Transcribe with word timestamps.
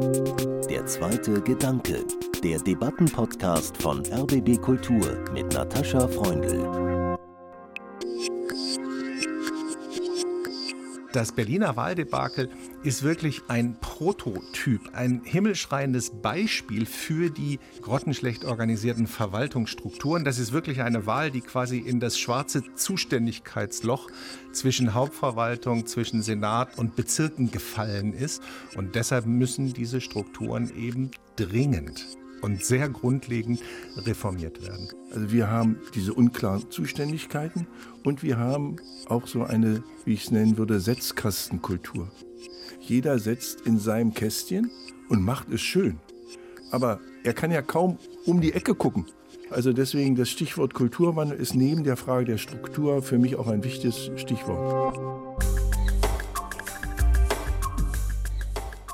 Der 0.00 0.86
zweite 0.86 1.42
Gedanke, 1.42 2.04
der 2.42 2.58
Debattenpodcast 2.58 3.76
von 3.82 4.02
RBB 4.06 4.58
Kultur 4.58 5.24
mit 5.34 5.52
Natascha 5.52 6.08
Freundl. 6.08 7.18
Das 11.12 11.32
Berliner 11.32 11.76
Wahldebakel 11.76 12.48
ist 12.82 13.02
wirklich 13.02 13.42
ein 13.48 13.76
Prototyp, 13.80 14.94
ein 14.94 15.20
himmelschreiendes 15.24 16.10
Beispiel 16.22 16.86
für 16.86 17.30
die 17.30 17.58
grottenschlecht 17.82 18.44
organisierten 18.44 19.06
Verwaltungsstrukturen. 19.06 20.24
Das 20.24 20.38
ist 20.38 20.52
wirklich 20.52 20.80
eine 20.80 21.04
Wahl, 21.04 21.30
die 21.30 21.42
quasi 21.42 21.78
in 21.78 22.00
das 22.00 22.18
schwarze 22.18 22.62
Zuständigkeitsloch 22.74 24.08
zwischen 24.52 24.94
Hauptverwaltung, 24.94 25.86
zwischen 25.86 26.22
Senat 26.22 26.78
und 26.78 26.96
Bezirken 26.96 27.50
gefallen 27.50 28.14
ist. 28.14 28.42
Und 28.76 28.94
deshalb 28.94 29.26
müssen 29.26 29.74
diese 29.74 30.00
Strukturen 30.00 30.74
eben 30.74 31.10
dringend 31.36 32.06
und 32.40 32.64
sehr 32.64 32.88
grundlegend 32.88 33.60
reformiert 33.96 34.62
werden. 34.62 34.88
Also 35.12 35.30
wir 35.30 35.48
haben 35.48 35.76
diese 35.94 36.14
unklaren 36.14 36.70
Zuständigkeiten 36.70 37.66
und 38.04 38.22
wir 38.22 38.38
haben 38.38 38.76
auch 39.06 39.26
so 39.26 39.44
eine, 39.44 39.82
wie 40.06 40.14
ich 40.14 40.24
es 40.24 40.30
nennen 40.30 40.56
würde, 40.56 40.80
Setzkastenkultur. 40.80 42.10
Jeder 42.90 43.20
setzt 43.20 43.60
in 43.66 43.78
seinem 43.78 44.14
Kästchen 44.14 44.68
und 45.08 45.22
macht 45.22 45.48
es 45.52 45.60
schön. 45.60 46.00
Aber 46.72 46.98
er 47.22 47.32
kann 47.34 47.52
ja 47.52 47.62
kaum 47.62 47.98
um 48.26 48.40
die 48.40 48.52
Ecke 48.52 48.74
gucken. 48.74 49.06
Also 49.48 49.72
deswegen 49.72 50.16
das 50.16 50.28
Stichwort 50.28 50.74
Kulturwandel 50.74 51.38
ist 51.38 51.54
neben 51.54 51.84
der 51.84 51.96
Frage 51.96 52.24
der 52.24 52.38
Struktur 52.38 53.00
für 53.00 53.16
mich 53.16 53.36
auch 53.36 53.46
ein 53.46 53.62
wichtiges 53.62 54.10
Stichwort. 54.16 55.49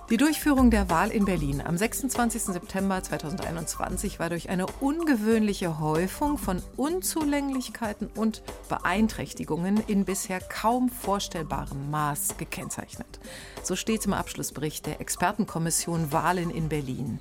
Die 0.08 0.18
Durchführung 0.18 0.70
der 0.70 0.88
Wahl 0.88 1.10
in 1.10 1.24
Berlin 1.24 1.60
am 1.60 1.76
26. 1.76 2.40
September 2.42 3.02
2021 3.02 4.20
war 4.20 4.28
durch 4.28 4.48
eine 4.50 4.66
ungewöhnliche 4.80 5.80
Häufung 5.80 6.38
von 6.38 6.62
Unzulänglichkeiten 6.76 8.08
und 8.14 8.44
Beeinträchtigungen 8.68 9.82
in 9.88 10.04
bisher 10.04 10.38
kaum 10.38 10.90
vorstellbarem 10.90 11.90
Maß 11.90 12.36
gekennzeichnet. 12.38 13.18
So 13.64 13.74
steht 13.74 14.06
im 14.06 14.12
Abschlussbericht 14.12 14.86
der 14.86 15.00
Expertenkommission 15.00 16.12
Wahlen 16.12 16.50
in 16.50 16.68
Berlin. 16.68 17.18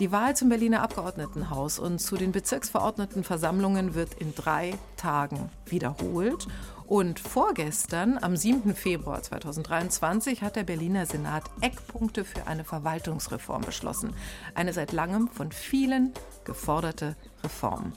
Die 0.00 0.10
Wahl 0.10 0.34
zum 0.34 0.48
Berliner 0.48 0.82
Abgeordnetenhaus 0.82 1.78
und 1.78 1.98
zu 1.98 2.16
den 2.16 2.32
Bezirksverordnetenversammlungen 2.32 3.94
wird 3.94 4.14
in 4.14 4.34
drei 4.34 4.74
Tagen 4.96 5.50
wiederholt 5.66 6.48
und 6.86 7.20
vorgestern, 7.20 8.18
am 8.20 8.36
7. 8.36 8.74
Februar 8.74 9.22
2023, 9.22 10.42
hat 10.42 10.56
der 10.56 10.64
Berliner 10.64 11.06
Senat 11.06 11.44
Eckpunkte 11.60 12.24
für 12.24 12.46
eine 12.46 12.64
Verwaltungsreform 12.64 13.62
beschlossen. 13.62 14.14
Eine 14.54 14.72
seit 14.72 14.92
langem 14.92 15.28
von 15.28 15.52
vielen 15.52 16.12
geforderte 16.44 17.14
Reform. 17.44 17.92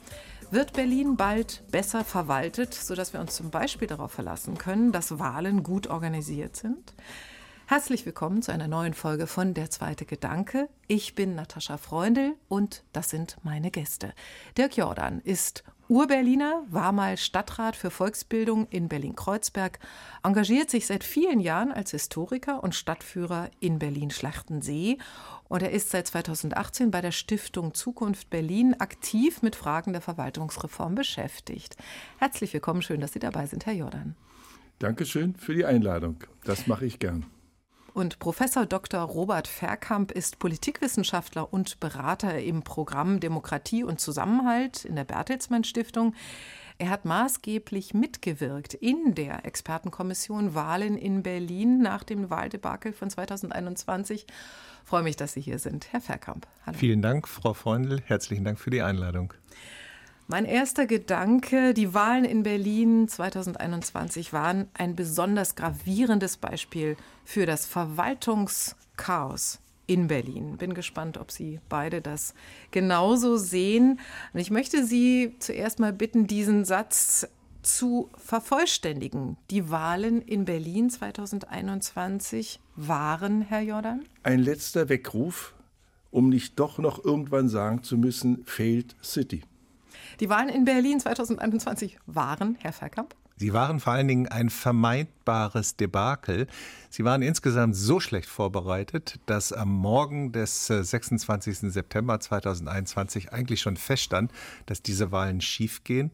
Wird 0.51 0.73
Berlin 0.73 1.15
bald 1.15 1.63
besser 1.71 2.03
verwaltet, 2.03 2.73
sodass 2.73 3.13
wir 3.13 3.19
uns 3.19 3.35
zum 3.35 3.49
Beispiel 3.49 3.87
darauf 3.87 4.11
verlassen 4.11 4.57
können, 4.57 4.91
dass 4.91 5.17
Wahlen 5.17 5.63
gut 5.63 5.87
organisiert 5.87 6.55
sind? 6.55 6.93
Herzlich 7.67 8.05
willkommen 8.05 8.43
zu 8.43 8.51
einer 8.51 8.67
neuen 8.67 8.93
Folge 8.93 9.25
von 9.25 9.55
Der 9.55 9.71
zweite 9.71 10.05
Gedanke. 10.05 10.69
Ich 10.85 11.15
bin 11.15 11.33
Natascha 11.33 11.77
Freundl 11.77 12.35
und 12.47 12.83
das 12.93 13.09
sind 13.09 13.37
meine 13.41 13.71
Gäste. 13.71 14.13
Dirk 14.55 14.77
Jordan 14.77 15.19
ist 15.21 15.63
Urberliner, 15.87 16.63
war 16.69 16.91
mal 16.91 17.17
Stadtrat 17.17 17.75
für 17.75 17.89
Volksbildung 17.89 18.67
in 18.69 18.87
Berlin-Kreuzberg, 18.87 19.79
engagiert 20.21 20.69
sich 20.69 20.85
seit 20.85 21.03
vielen 21.03 21.39
Jahren 21.39 21.71
als 21.71 21.89
Historiker 21.89 22.61
und 22.61 22.75
Stadtführer 22.75 23.49
in 23.59 23.79
Berlin-Schlachtensee 23.79 24.99
und 25.47 25.63
er 25.63 25.71
ist 25.71 25.89
seit 25.89 26.05
2018 26.05 26.91
bei 26.91 27.01
der 27.01 27.11
Stiftung 27.11 27.73
Zukunft 27.73 28.29
Berlin 28.29 28.75
aktiv 28.79 29.41
mit 29.41 29.55
Fragen 29.55 29.91
der 29.91 30.03
Verwaltungsreform 30.03 30.93
beschäftigt. 30.93 31.77
Herzlich 32.19 32.53
willkommen, 32.53 32.83
schön, 32.83 33.01
dass 33.01 33.13
Sie 33.13 33.19
dabei 33.19 33.47
sind, 33.47 33.65
Herr 33.65 33.73
Jordan. 33.73 34.15
Dankeschön 34.77 35.35
für 35.35 35.55
die 35.55 35.65
Einladung. 35.65 36.17
Das 36.43 36.67
mache 36.67 36.85
ich 36.85 36.99
gern. 36.99 37.25
Und 37.95 38.19
Professor 38.19 38.65
Dr. 38.65 38.99
Robert 38.99 39.47
Verkamp 39.47 40.11
ist 40.11 40.37
Politikwissenschaftler 40.37 41.53
und 41.53 41.79
Berater 41.79 42.43
im 42.43 42.61
Programm 42.61 43.21
Demokratie 43.21 43.85
und 43.85 44.01
Zusammenhalt 44.01 44.83
in 44.83 44.97
der 44.97 45.05
Bertelsmann 45.05 45.63
Stiftung. 45.63 46.13
Er 46.77 46.89
hat 46.89 47.05
maßgeblich 47.05 47.93
mitgewirkt 47.93 48.73
in 48.73 49.15
der 49.15 49.45
Expertenkommission 49.45 50.53
Wahlen 50.53 50.97
in 50.97 51.23
Berlin 51.23 51.81
nach 51.81 52.03
dem 52.03 52.29
Wahldebakel 52.29 52.91
von 52.91 53.09
2021. 53.09 54.25
Ich 54.27 54.33
freue 54.83 55.03
mich, 55.03 55.15
dass 55.15 55.31
Sie 55.31 55.41
hier 55.41 55.59
sind, 55.59 55.93
Herr 55.93 56.01
Verkamp. 56.01 56.47
Hallo. 56.65 56.77
Vielen 56.77 57.01
Dank, 57.01 57.29
Frau 57.29 57.53
Freundl. 57.53 58.01
Herzlichen 58.03 58.43
Dank 58.43 58.59
für 58.59 58.71
die 58.71 58.81
Einladung. 58.81 59.33
Mein 60.27 60.45
erster 60.45 60.87
Gedanke, 60.87 61.75
die 61.75 61.93
Wahlen 61.93 62.25
in 62.25 62.41
Berlin 62.41 63.07
2021 63.07 64.33
waren 64.33 64.67
ein 64.73 64.95
besonders 64.95 65.53
gravierendes 65.53 66.37
Beispiel 66.37 66.97
für 67.23 67.45
das 67.45 67.67
Verwaltungschaos 67.67 69.59
in 69.85 70.07
Berlin. 70.07 70.57
Bin 70.57 70.73
gespannt, 70.73 71.19
ob 71.19 71.29
Sie 71.29 71.59
beide 71.69 72.01
das 72.01 72.33
genauso 72.71 73.37
sehen. 73.37 73.99
Und 74.33 74.39
ich 74.39 74.49
möchte 74.49 74.83
Sie 74.83 75.35
zuerst 75.37 75.77
mal 75.77 75.93
bitten, 75.93 76.25
diesen 76.25 76.65
Satz 76.65 77.27
zu 77.61 78.09
vervollständigen. 78.17 79.37
Die 79.51 79.69
Wahlen 79.69 80.23
in 80.23 80.45
Berlin 80.45 80.89
2021 80.89 82.59
waren, 82.75 83.43
Herr 83.43 83.61
Jordan? 83.61 84.03
Ein 84.23 84.39
letzter 84.39 84.89
Weckruf, 84.89 85.53
um 86.09 86.29
nicht 86.29 86.59
doch 86.59 86.79
noch 86.79 87.05
irgendwann 87.05 87.47
sagen 87.47 87.83
zu 87.83 87.95
müssen, 87.95 88.43
failed 88.45 88.95
city. 89.03 89.43
Die 90.19 90.29
Wahlen 90.29 90.49
in 90.49 90.65
Berlin 90.65 90.99
2021 90.99 91.97
waren, 92.05 92.57
Herr 92.59 92.73
Verkamp? 92.73 93.15
Sie 93.37 93.51
waren 93.51 93.81
vor 93.81 93.93
allen 93.93 94.07
Dingen 94.07 94.27
ein 94.29 94.49
vermeidbares 94.49 95.75
Debakel. 95.75 96.47
Sie 96.89 97.03
waren 97.03 97.21
insgesamt 97.21 97.75
so 97.75 97.99
schlecht 97.99 98.29
vorbereitet, 98.29 99.19
dass 99.25 99.51
am 99.51 99.73
Morgen 99.73 100.31
des 100.31 100.67
26. 100.67 101.63
Äh, 101.63 101.69
September 101.69 102.17
2021 102.19 103.33
eigentlich 103.33 103.59
schon 103.59 103.75
feststand, 103.75 104.31
dass 104.67 104.81
diese 104.81 105.11
Wahlen 105.11 105.41
schiefgehen. 105.41 106.11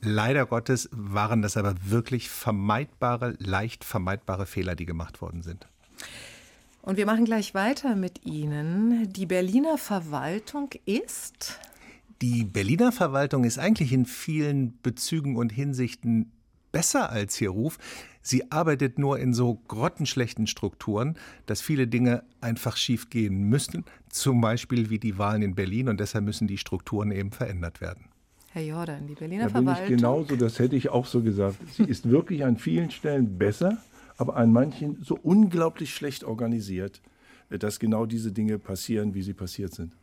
Leider 0.00 0.46
Gottes 0.46 0.88
waren 0.92 1.42
das 1.42 1.56
aber 1.56 1.74
wirklich 1.84 2.30
vermeidbare, 2.30 3.34
leicht 3.38 3.84
vermeidbare 3.84 4.46
Fehler, 4.46 4.76
die 4.76 4.86
gemacht 4.86 5.20
worden 5.20 5.42
sind. 5.42 5.66
Und 6.82 6.96
wir 6.96 7.04
machen 7.04 7.24
gleich 7.24 7.52
weiter 7.52 7.96
mit 7.96 8.24
Ihnen. 8.24 9.12
Die 9.12 9.26
Berliner 9.26 9.76
Verwaltung 9.76 10.70
ist 10.86 11.58
die 12.22 12.44
Berliner 12.44 12.92
Verwaltung 12.92 13.44
ist 13.44 13.58
eigentlich 13.58 13.92
in 13.92 14.04
vielen 14.04 14.78
Bezügen 14.82 15.36
und 15.36 15.52
Hinsichten 15.52 16.32
besser 16.70 17.10
als 17.10 17.34
hier 17.36 17.50
Ruf. 17.50 17.78
Sie 18.22 18.52
arbeitet 18.52 18.98
nur 18.98 19.18
in 19.18 19.32
so 19.32 19.54
grottenschlechten 19.68 20.46
Strukturen, 20.46 21.16
dass 21.46 21.62
viele 21.62 21.86
Dinge 21.86 22.22
einfach 22.40 22.76
schief 22.76 23.08
gehen 23.08 23.44
müssten, 23.44 23.84
zum 24.10 24.40
Beispiel 24.40 24.90
wie 24.90 24.98
die 24.98 25.18
Wahlen 25.18 25.42
in 25.42 25.54
Berlin 25.54 25.88
und 25.88 25.98
deshalb 25.98 26.24
müssen 26.24 26.46
die 26.46 26.58
Strukturen 26.58 27.10
eben 27.10 27.32
verändert 27.32 27.80
werden. 27.80 28.04
Herr 28.52 28.62
Jordan, 28.62 29.06
die 29.06 29.14
Berliner 29.14 29.44
da 29.44 29.50
Verwaltung. 29.50 29.86
Bin 29.86 29.94
ich 29.94 30.00
genauso, 30.00 30.36
das 30.36 30.58
hätte 30.58 30.76
ich 30.76 30.90
auch 30.90 31.06
so 31.06 31.22
gesagt. 31.22 31.56
Sie 31.72 31.84
ist 31.84 32.10
wirklich 32.10 32.44
an 32.44 32.56
vielen 32.56 32.90
Stellen 32.90 33.38
besser, 33.38 33.78
aber 34.18 34.36
an 34.36 34.52
manchen 34.52 35.02
so 35.02 35.18
unglaublich 35.22 35.94
schlecht 35.94 36.24
organisiert, 36.24 37.00
dass 37.48 37.78
genau 37.78 38.06
diese 38.06 38.32
Dinge 38.32 38.58
passieren, 38.58 39.14
wie 39.14 39.22
sie 39.22 39.34
passiert 39.34 39.72
sind 39.72 39.94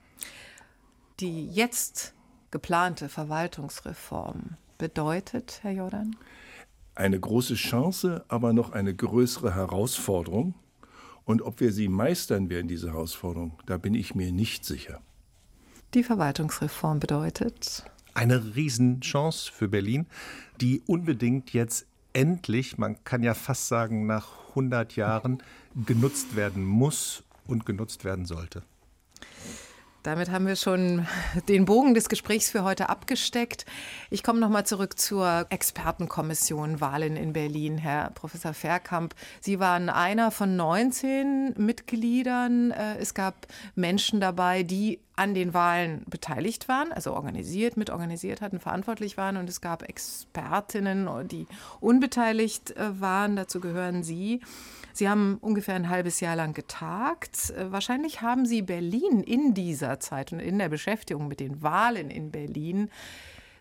die 1.19 1.47
jetzt 1.47 2.13
geplante 2.51 3.09
Verwaltungsreform 3.09 4.57
bedeutet, 4.78 5.59
Herr 5.63 5.72
Jordan? 5.72 6.16
Eine 6.95 7.19
große 7.19 7.55
Chance, 7.55 8.25
aber 8.28 8.53
noch 8.53 8.72
eine 8.72 8.95
größere 8.95 9.53
Herausforderung. 9.53 10.56
Und 11.25 11.41
ob 11.41 11.59
wir 11.59 11.72
sie 11.73 11.89
meistern 11.89 12.50
werden, 12.50 12.67
diese 12.67 12.91
Herausforderung, 12.91 13.59
da 13.65 13.77
bin 13.77 13.94
ich 13.94 14.15
mir 14.15 14.31
nicht 14.31 14.65
sicher. 14.65 15.01
Die 15.94 16.03
Verwaltungsreform 16.03 17.00
bedeutet? 17.00 17.83
Eine 18.13 18.56
Riesenchance 18.56 19.51
für 19.51 19.68
Berlin, 19.68 20.07
die 20.62 20.81
unbedingt 20.88 21.53
jetzt 21.53 21.86
endlich, 22.13 22.77
man 22.77 23.03
kann 23.03 23.24
ja 23.24 23.33
fast 23.33 23.68
sagen 23.68 24.07
nach 24.07 24.50
100 24.50 24.95
Jahren, 24.95 25.44
genutzt 25.86 26.36
werden 26.36 26.65
muss 26.65 27.24
und 27.45 27.65
genutzt 27.65 28.06
werden 28.06 28.25
sollte. 28.25 28.63
Damit 30.03 30.29
haben 30.31 30.47
wir 30.47 30.55
schon 30.55 31.07
den 31.49 31.65
Bogen 31.65 31.94
des 31.94 32.09
Gesprächs 32.09 32.49
für 32.49 32.63
heute 32.63 32.89
abgesteckt. 32.89 33.65
Ich 34.09 34.23
komme 34.23 34.39
noch 34.39 34.49
mal 34.49 34.65
zurück 34.65 34.97
zur 34.99 35.45
Expertenkommission 35.49 36.79
Wahlen 36.79 37.17
in 37.17 37.33
Berlin, 37.33 37.77
Herr 37.77 38.11
Professor 38.11 38.53
Verkamp. 38.53 39.15
Sie 39.41 39.59
waren 39.59 39.89
einer 39.89 40.31
von 40.31 40.55
19 40.55 41.55
Mitgliedern. 41.57 42.71
Äh, 42.71 42.97
es 42.97 43.13
gab 43.13 43.47
Menschen 43.75 44.19
dabei, 44.21 44.63
die 44.63 44.99
an 45.17 45.33
den 45.33 45.53
Wahlen 45.53 46.03
beteiligt 46.07 46.67
waren, 46.67 46.93
also 46.93 47.13
organisiert, 47.13 47.75
mitorganisiert 47.75 48.39
hatten, 48.39 48.59
verantwortlich 48.59 49.17
waren. 49.17 49.35
Und 49.35 49.49
es 49.49 49.61
gab 49.61 49.81
Expertinnen, 49.81 51.09
die 51.27 51.47
unbeteiligt 51.79 52.71
äh, 52.77 53.01
waren. 53.01 53.35
Dazu 53.35 53.59
gehören 53.59 54.03
Sie. 54.03 54.41
Sie 54.93 55.09
haben 55.09 55.37
ungefähr 55.41 55.75
ein 55.75 55.89
halbes 55.89 56.19
Jahr 56.19 56.35
lang 56.35 56.53
getagt. 56.53 57.49
Äh, 57.49 57.71
wahrscheinlich 57.71 58.21
haben 58.21 58.45
Sie 58.45 58.61
Berlin 58.61 59.23
in 59.25 59.55
dieser 59.55 59.99
Zeit 59.99 60.31
und 60.31 60.39
in 60.39 60.59
der 60.59 60.69
Beschäftigung 60.69 61.27
mit 61.27 61.39
den 61.39 61.63
Wahlen 61.63 62.11
in 62.11 62.31
Berlin 62.31 62.89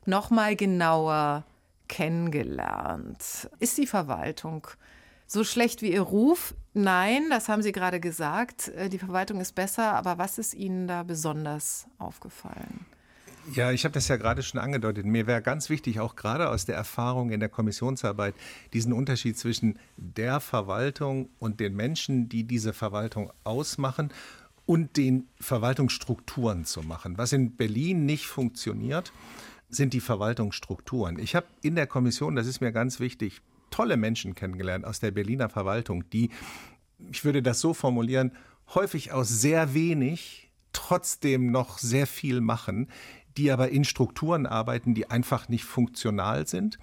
noch 0.05 0.29
mal 0.31 0.57
genauer 0.57 1.45
kennengelernt. 1.89 3.49
Ist 3.61 3.79
die 3.79 3.87
Verwaltung 3.87 4.67
so 5.27 5.45
schlecht 5.45 5.83
wie 5.83 5.93
Ihr 5.93 6.03
Ruf? 6.03 6.55
Nein, 6.75 7.25
das 7.31 7.49
haben 7.49 7.63
Sie 7.63 7.73
gerade 7.73 8.01
gesagt. 8.01 8.69
Äh, 8.69 8.89
die 8.89 8.99
Verwaltung 8.99 9.41
ist 9.41 9.55
besser, 9.55 9.95
aber 9.95 10.19
was 10.19 10.39
ist 10.39 10.55
Ihnen 10.55 10.87
da 10.87 11.03
besonders 11.03 11.87
aufgefallen? 11.99 12.87
Ja, 13.53 13.71
ich 13.71 13.85
habe 13.85 13.93
das 13.93 14.09
ja 14.09 14.17
gerade 14.17 14.43
schon 14.43 14.61
angedeutet. 14.61 15.07
Mir 15.07 15.29
wäre 15.29 15.41
ganz 15.41 15.71
wichtig, 15.71 16.01
auch 16.01 16.17
gerade 16.17 16.51
aus 16.51 16.65
der 16.65 16.75
Erfahrung 16.75 17.31
in 17.31 17.39
der 17.39 17.49
Kommissionsarbeit, 17.49 18.35
diesen 18.73 18.93
Unterschied 18.93 19.39
zwischen 19.39 19.79
der 19.97 20.41
Verwaltung 20.41 21.29
und 21.39 21.61
den 21.61 21.77
Menschen, 21.77 22.29
die 22.29 22.43
diese 22.43 22.73
Verwaltung 22.73 23.31
ausmachen, 23.45 24.13
und 24.67 24.97
den 24.97 25.29
Verwaltungsstrukturen 25.41 26.65
zu 26.65 26.83
machen. 26.83 27.17
Was 27.19 27.33
in 27.33 27.55
Berlin 27.55 28.05
nicht 28.05 28.27
funktioniert, 28.27 29.13
sind 29.69 29.93
die 29.93 30.01
Verwaltungsstrukturen. 30.01 31.21
Ich 31.21 31.37
habe 31.37 31.47
in 31.63 31.77
der 31.77 31.87
Kommission, 31.87 32.35
das 32.35 32.49
ist 32.49 32.61
mir 32.61 32.73
ganz 32.73 32.99
wichtig, 32.99 33.43
tolle 33.71 33.97
Menschen 33.97 34.35
kennengelernt 34.35 34.85
aus 34.85 35.01
der 35.01 35.11
Berliner 35.11 35.49
Verwaltung, 35.49 36.09
die, 36.11 36.31
ich 37.11 37.25
würde 37.25 37.43
das 37.43 37.61
so 37.61 37.75
formulieren, 37.75 38.33
häufig 38.75 39.13
aus 39.13 39.29
sehr 39.29 39.75
wenig 39.75 40.51
trotzdem 40.73 41.51
noch 41.51 41.79
sehr 41.79 42.07
viel 42.07 42.41
machen, 42.41 42.89
die 43.37 43.51
aber 43.51 43.71
in 43.71 43.85
Strukturen 43.85 44.47
arbeiten, 44.47 44.95
die 44.95 45.11
einfach 45.11 45.49
nicht 45.49 45.65
funktional 45.65 46.47
sind. 46.47 46.79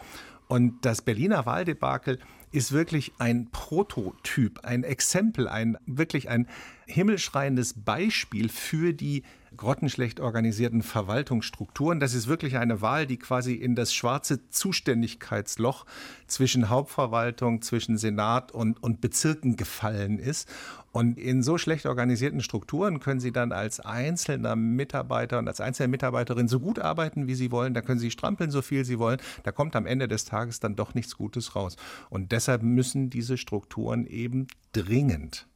Und 0.48 0.86
das 0.86 1.02
Berliner 1.02 1.46
Wahldebakel 1.46 2.20
ist 2.52 2.72
wirklich 2.72 3.14
ein 3.18 3.50
Prototyp, 3.52 4.60
ein 4.64 4.84
Exempel, 4.84 5.48
ein 5.48 5.78
wirklich 5.86 6.30
ein 6.30 6.48
himmelschreiendes 6.86 7.84
Beispiel 7.84 8.50
für 8.50 8.94
die 8.94 9.24
grottenschlecht 9.56 10.20
organisierten 10.20 10.84
Verwaltungsstrukturen. 10.84 12.00
Das 12.00 12.14
ist 12.14 12.28
wirklich 12.28 12.58
eine 12.58 12.82
Wahl, 12.82 13.08
die 13.08 13.18
quasi 13.18 13.54
in 13.54 13.76
das 13.76 13.94
schwarze 13.94 14.50
Zuständigkeitsloch 14.50 15.86
zwischen 16.28 16.70
Hauptverwaltung, 16.70 17.62
zwischen 17.62 17.98
Senat 17.98 18.52
und, 18.52 18.82
und 18.82 19.02
Bezirken 19.02 19.56
gefallen 19.56 20.20
ist. 20.20 20.48
Und 20.92 21.18
in 21.18 21.42
so 21.42 21.58
schlecht 21.58 21.86
organisierten 21.86 22.42
Strukturen 22.42 23.00
können 23.00 23.20
Sie 23.20 23.32
dann 23.32 23.52
als 23.52 23.80
einzelner 23.80 24.56
Mitarbeiter 24.56 25.40
und 25.40 25.48
als 25.48 25.60
einzelne 25.60 25.88
Mitarbeiterin 25.88 26.48
so 26.48 26.60
gut 26.60 26.78
arbeiten, 26.80 27.28
wie 27.28 27.36
Sie 27.36 27.52
wollen. 27.52 27.74
Da 27.74 27.82
können 27.82 28.00
Sie 28.00 28.12
strampeln, 28.12 28.52
so 28.52 28.62
viel 28.62 28.86
Sie 28.86 29.00
wollen. 29.00 29.20
Da 29.44 29.52
kommt 29.52 29.76
am 29.76 29.88
Ende 29.88 30.08
des 30.08 30.26
Tages 30.26 30.60
dann 30.60 30.76
doch 30.76 30.94
nichts 30.94 31.18
Gutes 31.18 31.56
raus. 31.56 31.78
Und 32.10 32.32
deshalb 32.32 32.62
müssen 32.62 33.10
diese 33.10 33.38
Strukturen 33.38 34.06
eben 34.06 34.48
dringend 34.72 35.48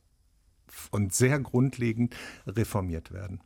und 0.91 1.13
sehr 1.13 1.39
grundlegend 1.39 2.15
reformiert 2.45 3.11
werden. 3.11 3.39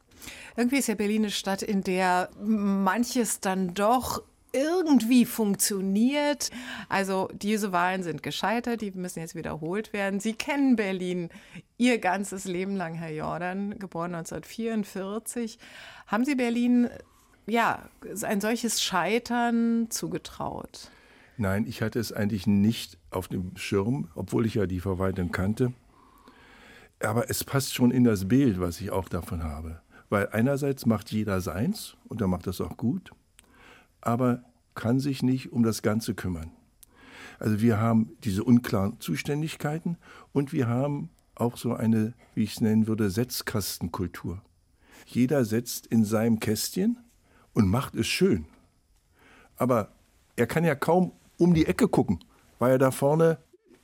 Irgendwie 0.56 0.78
ist 0.78 0.88
ja 0.88 0.96
Berlin 0.96 1.24
eine 1.24 1.32
Stadt, 1.32 1.62
in 1.62 1.84
der 1.84 2.30
manches 2.40 3.40
dann 3.40 3.74
doch 3.74 4.22
irgendwie 4.54 5.26
funktioniert. 5.26 6.50
Also 6.90 7.30
diese 7.34 7.72
Wahlen 7.72 8.04
sind 8.04 8.24
gescheitert, 8.24 8.82
die 8.82 8.92
müssen 8.92 9.20
jetzt 9.20 9.36
wiederholt 9.36 9.94
werden. 9.94 10.20
Sie 10.20 10.34
kennen 10.34 10.76
Berlin 10.76 11.30
Ihr 11.78 11.98
ganzes 11.98 12.46
Leben 12.46 12.76
lang, 12.76 12.94
Herr 12.94 13.12
Jordan, 13.12 13.80
geboren 13.80 14.14
1944. 14.14 15.58
Haben 16.08 16.26
Sie 16.26 16.36
Berlin 16.36 16.90
ja 17.48 17.90
ein 18.24 18.42
solches 18.42 18.84
Scheitern 18.84 19.88
zugetraut? 19.90 20.92
Nein, 21.38 21.66
ich 21.68 21.82
hatte 21.82 22.00
es 22.00 22.14
eigentlich 22.14 22.46
nicht 22.46 22.98
auf 23.10 23.28
dem 23.28 23.58
Schirm, 23.58 24.10
obwohl 24.14 24.46
ich 24.46 24.56
ja 24.56 24.68
die 24.68 24.80
Verwaltung 24.80 25.32
kannte. 25.32 25.74
Aber 27.00 27.32
es 27.32 27.44
passt 27.44 27.74
schon 27.74 27.90
in 27.90 28.04
das 28.04 28.28
Bild, 28.28 28.60
was 28.60 28.80
ich 28.80 28.92
auch 28.92 29.10
davon 29.10 29.44
habe. 29.44 29.82
Weil 30.12 30.28
einerseits 30.34 30.86
macht 30.86 31.10
jeder 31.14 31.40
seins 31.40 31.96
und 32.10 32.20
er 32.20 32.28
macht 32.28 32.46
das 32.46 32.60
auch 32.60 32.76
gut, 32.76 33.12
aber 34.02 34.44
kann 34.76 35.00
sich 35.00 35.24
nicht 35.24 35.54
um 35.54 35.64
das 35.64 35.84
Ganze 35.84 36.16
kümmern. 36.16 36.52
Also 37.40 37.62
wir 37.62 37.80
haben 37.80 38.18
diese 38.26 38.44
unklaren 38.44 39.00
Zuständigkeiten 39.00 39.98
und 40.34 40.52
wir 40.52 40.68
haben 40.68 41.12
auch 41.36 41.56
so 41.56 41.74
eine, 41.74 42.14
wie 42.36 42.44
ich 42.44 42.56
es 42.56 42.62
nennen 42.62 42.88
würde, 42.88 43.10
Setzkastenkultur. 43.10 44.42
Jeder 45.06 45.46
setzt 45.46 45.88
in 45.88 46.04
seinem 46.04 46.42
Kästchen 46.42 47.00
und 47.54 47.70
macht 47.70 47.96
es 47.96 48.08
schön. 48.08 48.48
Aber 49.56 49.94
er 50.36 50.46
kann 50.46 50.66
ja 50.66 50.76
kaum 50.76 51.14
um 51.38 51.54
die 51.54 51.68
Ecke 51.68 51.88
gucken, 51.88 52.20
weil 52.60 52.72
er 52.72 52.80
da 52.80 52.92
vorne 52.92 53.38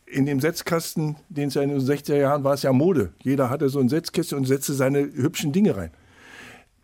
in 0.06 0.26
dem 0.26 0.42
Setzkasten, 0.42 1.16
den 1.30 1.48
es 1.48 1.54
ja 1.54 1.62
in 1.62 1.70
den 1.70 1.80
60er 1.80 2.18
Jahren 2.18 2.44
war, 2.44 2.56
es 2.56 2.64
ja 2.64 2.74
Mode. 2.74 3.14
Jeder 3.24 3.50
hatte 3.50 3.70
so 3.70 3.80
ein 3.80 3.88
Setzkästchen 3.88 4.38
und 4.38 4.44
setzte 4.44 4.74
seine 4.74 5.00
hübschen 5.00 5.54
Dinge 5.54 5.78
rein 5.78 5.92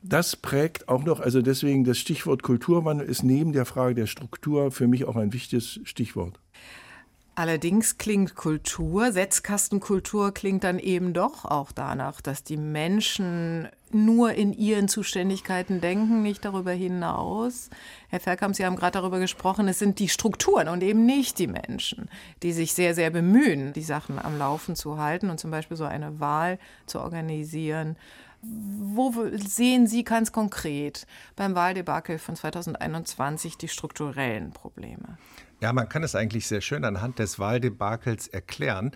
das 0.04 0.36
prägt 0.36 0.90
auch 0.90 1.04
noch, 1.04 1.20
also 1.22 1.42
deswegen 1.42 1.86
das 1.86 1.98
Stichwort 1.98 2.44
Kulturwandel 2.44 3.08
ist 3.08 3.24
neben 3.24 3.54
der 3.54 3.66
Frage 3.66 3.96
der 3.96 4.08
Struktur 4.08 4.70
für 4.72 4.88
mich 4.88 5.06
auch 5.06 5.16
ein 5.16 5.32
wichtiges 5.32 5.80
Stichwort. 5.86 6.40
Allerdings 7.36 7.98
klingt 7.98 8.36
Kultur, 8.36 9.12
Setzkastenkultur 9.12 10.36
klingt 10.36 10.64
dann 10.64 10.78
eben 10.78 11.14
doch 11.14 11.46
auch 11.46 11.72
danach, 11.72 12.22
dass 12.22 12.44
die 12.44 12.58
Menschen 12.58 13.70
nur 13.92 14.34
in 14.34 14.54
ihren 14.54 14.88
Zuständigkeiten 14.88 15.82
denken, 15.82 16.22
nicht 16.22 16.46
darüber 16.46 16.72
hinaus. 16.72 17.72
Herr 18.10 18.20
Ferkamp, 18.20 18.56
Sie 18.56 18.64
haben 18.64 18.76
gerade 18.76 19.00
darüber 19.00 19.20
gesprochen, 19.20 19.68
es 19.68 19.80
sind 19.80 19.98
die 19.98 20.10
Strukturen 20.10 20.68
und 20.68 20.84
eben 20.84 21.08
nicht 21.08 21.40
die 21.40 21.48
Menschen, 21.48 22.08
die 22.44 22.54
sich 22.54 22.74
sehr, 22.74 22.94
sehr 22.94 23.10
bemühen, 23.10 23.74
die 23.74 23.82
Sachen 23.82 24.20
am 24.20 24.38
Laufen 24.38 24.76
zu 24.76 25.00
halten 25.00 25.32
und 25.32 25.40
zum 25.40 25.50
Beispiel 25.50 25.78
so 25.78 25.86
eine 25.86 26.20
Wahl 26.20 26.60
zu 26.86 27.00
organisieren 27.00 27.96
wo 28.44 29.14
sehen 29.36 29.88
Sie 29.88 30.04
ganz 30.04 30.32
konkret 30.32 31.08
beim 31.36 31.56
Wahldebakel 31.56 32.20
von 32.20 32.36
2021 32.36 33.58
die 33.58 33.68
strukturellen 33.68 34.52
Probleme? 34.52 35.18
Ja, 35.62 35.72
man 35.72 35.88
kann 35.88 36.04
es 36.04 36.14
eigentlich 36.14 36.46
sehr 36.48 36.60
schön 36.60 36.84
anhand 36.84 37.20
des 37.20 37.40
Wahldebakels 37.40 38.28
erklären. 38.28 38.92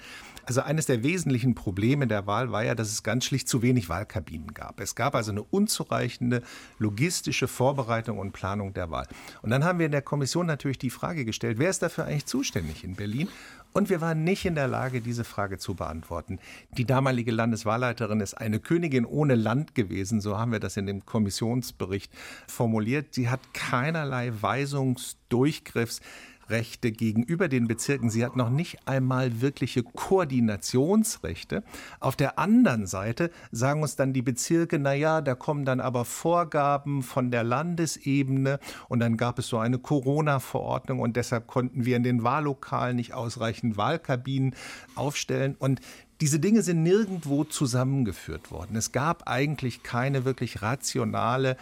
Also 0.46 0.62
eines 0.62 0.86
der 0.86 1.02
wesentlichen 1.02 1.56
Probleme 1.56 2.08
der 2.08 2.28
Wahl 2.28 2.52
war 2.52 2.64
ja, 2.64 2.76
dass 2.76 2.90
es 2.90 3.04
ganz 3.04 3.24
schlicht 3.24 3.48
zu 3.48 3.62
wenig 3.62 3.88
Wahlkabinen 3.88 4.54
gab. 4.54 4.82
Es 4.82 4.96
gab 4.96 5.16
also 5.16 5.32
eine 5.32 5.44
unzureichende 5.44 6.42
logistische 6.78 7.48
Vorbereitung 7.48 8.20
und 8.20 8.34
Planung 8.34 8.74
der 8.74 8.92
Wahl. 8.92 9.08
Und 9.42 9.50
dann 9.50 9.64
haben 9.64 9.80
wir 9.80 9.86
in 9.86 9.94
der 9.94 10.02
Kommission 10.02 10.46
natürlich 10.46 10.78
die 10.78 10.90
Frage 10.90 11.24
gestellt, 11.24 11.58
wer 11.58 11.70
ist 11.70 11.82
dafür 11.82 12.04
eigentlich 12.04 12.26
zuständig 12.26 12.84
in 12.84 12.96
Berlin? 12.96 13.30
Und 13.78 13.92
wir 13.92 14.02
waren 14.02 14.24
nicht 14.24 14.44
in 14.44 14.56
der 14.56 14.68
Lage, 14.68 15.02
diese 15.02 15.24
Frage 15.24 15.60
zu 15.60 15.76
beantworten. 15.76 16.40
Die 16.72 16.86
damalige 16.86 17.30
Landeswahlleiterin 17.30 18.22
ist 18.22 18.34
eine 18.34 18.60
Königin 18.60 19.06
ohne 19.06 19.36
Land 19.36 19.76
gewesen, 19.76 20.20
so 20.20 20.36
haben 20.36 20.52
wir 20.52 20.60
das 20.60 20.78
in 20.78 20.88
dem 20.88 21.06
Kommissionsbericht 21.06 22.12
formuliert. 22.48 23.14
Sie 23.14 23.30
hat 23.30 23.54
keinerlei 23.54 24.34
Weisungsdurchgriffs 24.34 26.02
Rechte 26.50 26.92
gegenüber 26.92 27.48
den 27.48 27.68
Bezirken. 27.68 28.10
Sie 28.10 28.26
hat 28.26 28.36
noch 28.36 28.50
nicht 28.50 28.88
einmal 28.88 29.42
wirkliche 29.42 29.84
Koordinationsrechte. 29.84 31.64
Auf 32.00 32.16
der 32.16 32.40
anderen 32.40 32.88
Seite 32.88 33.32
sagen 33.52 33.82
uns 33.82 33.96
dann 33.96 34.14
die 34.14 34.22
Bezirke, 34.22 34.80
na 34.80 34.94
ja, 34.94 35.22
da 35.22 35.36
kommen 35.36 35.66
dann 35.66 35.80
aber 35.80 36.06
Vorgaben 36.06 37.04
von 37.04 37.32
der 37.32 37.44
Landesebene 37.44 38.60
und 38.88 39.00
dann 39.00 39.18
gab 39.18 39.40
es 39.40 39.48
so 39.48 39.58
eine 39.58 39.78
Corona-Verordnung 39.78 41.00
und 41.00 41.16
deshalb 41.16 41.48
konnten 41.48 41.86
wir 41.86 41.98
in 41.98 42.04
den 42.04 42.24
Wahllokalen 42.24 42.96
nicht 42.96 43.14
ausreichend 43.14 43.78
Wahlkabinen 43.78 44.56
aufstellen 44.96 45.56
und 45.60 45.82
diese 46.20 46.40
Dinge 46.40 46.64
sind 46.64 46.82
nirgendwo 46.82 47.44
zusammengeführt 47.44 48.50
worden. 48.50 48.76
Es 48.76 48.92
gab 48.92 49.28
eigentlich 49.28 49.84
keine 49.84 50.26
wirklich 50.26 50.64
rationale 50.64 51.58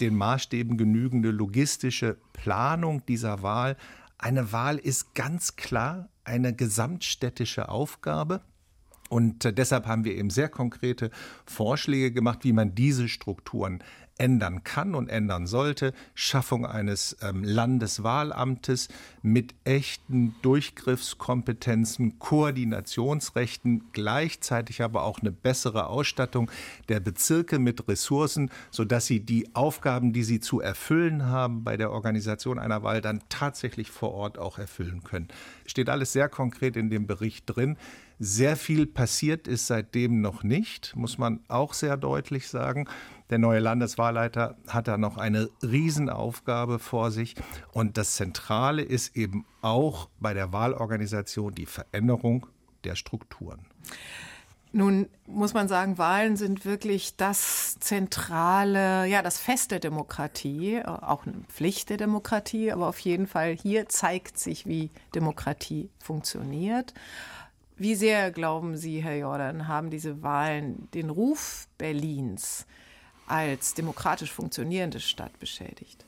den 0.00 0.14
Maßstäben 0.14 0.76
genügende 0.76 1.30
logistische 1.30 2.16
Planung 2.32 3.04
dieser 3.06 3.42
Wahl. 3.42 3.76
Eine 4.18 4.52
Wahl 4.52 4.78
ist 4.78 5.14
ganz 5.14 5.56
klar 5.56 6.08
eine 6.24 6.54
gesamtstädtische 6.54 7.68
Aufgabe. 7.68 8.40
Und 9.08 9.44
äh, 9.44 9.52
deshalb 9.52 9.86
haben 9.86 10.04
wir 10.04 10.16
eben 10.16 10.30
sehr 10.30 10.48
konkrete 10.48 11.10
Vorschläge 11.44 12.12
gemacht, 12.12 12.40
wie 12.42 12.52
man 12.52 12.74
diese 12.74 13.08
Strukturen 13.08 13.82
ändern 14.18 14.64
kann 14.64 14.94
und 14.94 15.08
ändern 15.08 15.46
sollte. 15.46 15.92
Schaffung 16.14 16.64
eines 16.66 17.16
ähm, 17.22 17.44
Landeswahlamtes 17.44 18.88
mit 19.22 19.54
echten 19.64 20.34
Durchgriffskompetenzen, 20.42 22.18
Koordinationsrechten, 22.18 23.84
gleichzeitig 23.92 24.82
aber 24.82 25.04
auch 25.04 25.20
eine 25.20 25.32
bessere 25.32 25.86
Ausstattung 25.86 26.50
der 26.88 27.00
Bezirke 27.00 27.58
mit 27.58 27.88
Ressourcen, 27.88 28.50
sodass 28.70 29.06
sie 29.06 29.20
die 29.20 29.54
Aufgaben, 29.54 30.12
die 30.12 30.24
sie 30.24 30.40
zu 30.40 30.60
erfüllen 30.60 31.26
haben 31.26 31.64
bei 31.64 31.76
der 31.76 31.90
Organisation 31.90 32.58
einer 32.58 32.82
Wahl, 32.82 33.00
dann 33.00 33.22
tatsächlich 33.28 33.90
vor 33.90 34.12
Ort 34.12 34.38
auch 34.38 34.58
erfüllen 34.58 35.02
können. 35.02 35.28
Steht 35.66 35.88
alles 35.90 36.12
sehr 36.12 36.28
konkret 36.28 36.76
in 36.76 36.90
dem 36.90 37.06
Bericht 37.06 37.44
drin. 37.46 37.76
Sehr 38.18 38.56
viel 38.56 38.86
passiert 38.86 39.46
ist 39.46 39.66
seitdem 39.66 40.22
noch 40.22 40.42
nicht, 40.42 40.96
muss 40.96 41.18
man 41.18 41.40
auch 41.48 41.74
sehr 41.74 41.98
deutlich 41.98 42.48
sagen. 42.48 42.88
Der 43.28 43.38
neue 43.38 43.58
Landeswahlleiter 43.58 44.56
hat 44.68 44.88
da 44.88 44.96
noch 44.96 45.18
eine 45.18 45.50
Riesenaufgabe 45.62 46.78
vor 46.78 47.10
sich. 47.10 47.34
Und 47.72 47.98
das 47.98 48.14
Zentrale 48.14 48.82
ist 48.82 49.16
eben 49.16 49.44
auch 49.60 50.08
bei 50.18 50.32
der 50.32 50.52
Wahlorganisation 50.52 51.54
die 51.54 51.66
Veränderung 51.66 52.46
der 52.84 52.94
Strukturen. 52.94 53.66
Nun 54.72 55.08
muss 55.26 55.54
man 55.54 55.68
sagen, 55.68 55.96
Wahlen 55.96 56.36
sind 56.36 56.64
wirklich 56.64 57.16
das 57.16 57.76
zentrale, 57.80 59.06
ja, 59.06 59.22
das 59.22 59.38
Fest 59.38 59.70
der 59.70 59.80
Demokratie, 59.80 60.82
auch 60.84 61.26
eine 61.26 61.44
Pflicht 61.48 61.88
der 61.88 61.96
Demokratie, 61.96 62.72
aber 62.72 62.88
auf 62.88 62.98
jeden 62.98 63.26
Fall 63.26 63.56
hier 63.56 63.88
zeigt 63.88 64.38
sich, 64.38 64.66
wie 64.66 64.90
Demokratie 65.14 65.88
funktioniert. 65.98 66.94
Wie 67.78 67.94
sehr, 67.94 68.30
glauben 68.30 68.76
Sie, 68.76 69.02
Herr 69.02 69.18
Jordan, 69.18 69.68
haben 69.68 69.90
diese 69.90 70.22
Wahlen 70.22 70.88
den 70.94 71.10
Ruf 71.10 71.68
Berlins 71.76 72.66
als 73.26 73.74
demokratisch 73.74 74.32
funktionierende 74.32 74.98
Stadt 74.98 75.38
beschädigt? 75.38 76.06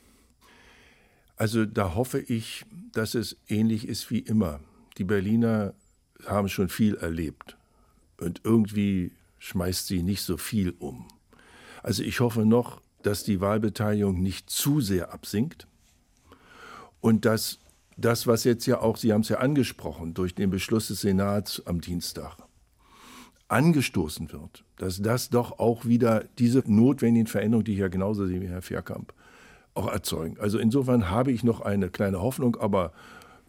Also 1.37 1.67
da 1.67 1.95
hoffe 1.95 2.21
ich, 2.21 2.65
dass 2.93 3.15
es 3.15 3.37
ähnlich 3.49 3.87
ist 3.87 4.11
wie 4.11 4.21
immer. 4.21 4.61
Die 4.97 5.05
Berliner 5.05 5.75
haben 6.27 6.49
schon 6.49 6.71
viel 6.71 6.97
erlebt 6.97 7.57
und 8.19 8.41
irgendwie 8.45 9.13
schmeißt 9.39 9.87
sie 9.87 10.03
nicht 10.03 10.23
so 10.23 10.39
viel 10.39 10.75
um. 10.79 11.07
Also 11.83 12.03
ich 12.03 12.21
hoffe 12.21 12.47
noch, 12.47 12.81
dass 13.03 13.25
die 13.25 13.41
Wahlbeteiligung 13.41 14.21
nicht 14.23 14.49
zu 14.49 14.81
sehr 14.81 15.13
absinkt 15.13 15.69
und 17.01 17.25
dass 17.25 17.59
das, 17.99 18.27
was 18.27 18.45
jetzt 18.45 18.65
ja 18.67 18.81
auch, 18.81 18.97
Sie 18.97 19.13
haben 19.13 19.21
es 19.23 19.29
ja 19.29 19.39
angesprochen, 19.39 20.15
durch 20.15 20.35
den 20.35 20.51
Beschluss 20.51 20.89
des 20.89 21.03
Senats 21.03 21.63
am 21.67 21.81
Dienstag 21.81 22.37
angestoßen 23.49 24.31
wird, 24.33 24.65
dass 24.77 25.01
das 25.01 25.31
doch 25.31 25.59
auch 25.59 25.87
wieder 25.87 26.25
diese 26.39 26.63
notwendigen 26.67 27.27
Veränderungen, 27.27 27.65
die 27.65 27.73
ich 27.73 27.79
ja 27.79 27.89
genauso 27.89 28.27
sehe 28.27 28.41
wie 28.41 28.49
Herr 28.49 28.63
Vierkamp, 28.63 29.15
auch 29.75 29.91
erzeugen. 29.91 30.37
Also 30.39 30.59
insofern 30.59 31.11
habe 31.11 31.33
ich 31.33 31.45
noch 31.45 31.63
eine 31.63 31.89
kleine 31.89 32.21
Hoffnung, 32.21 32.57
aber 32.57 32.93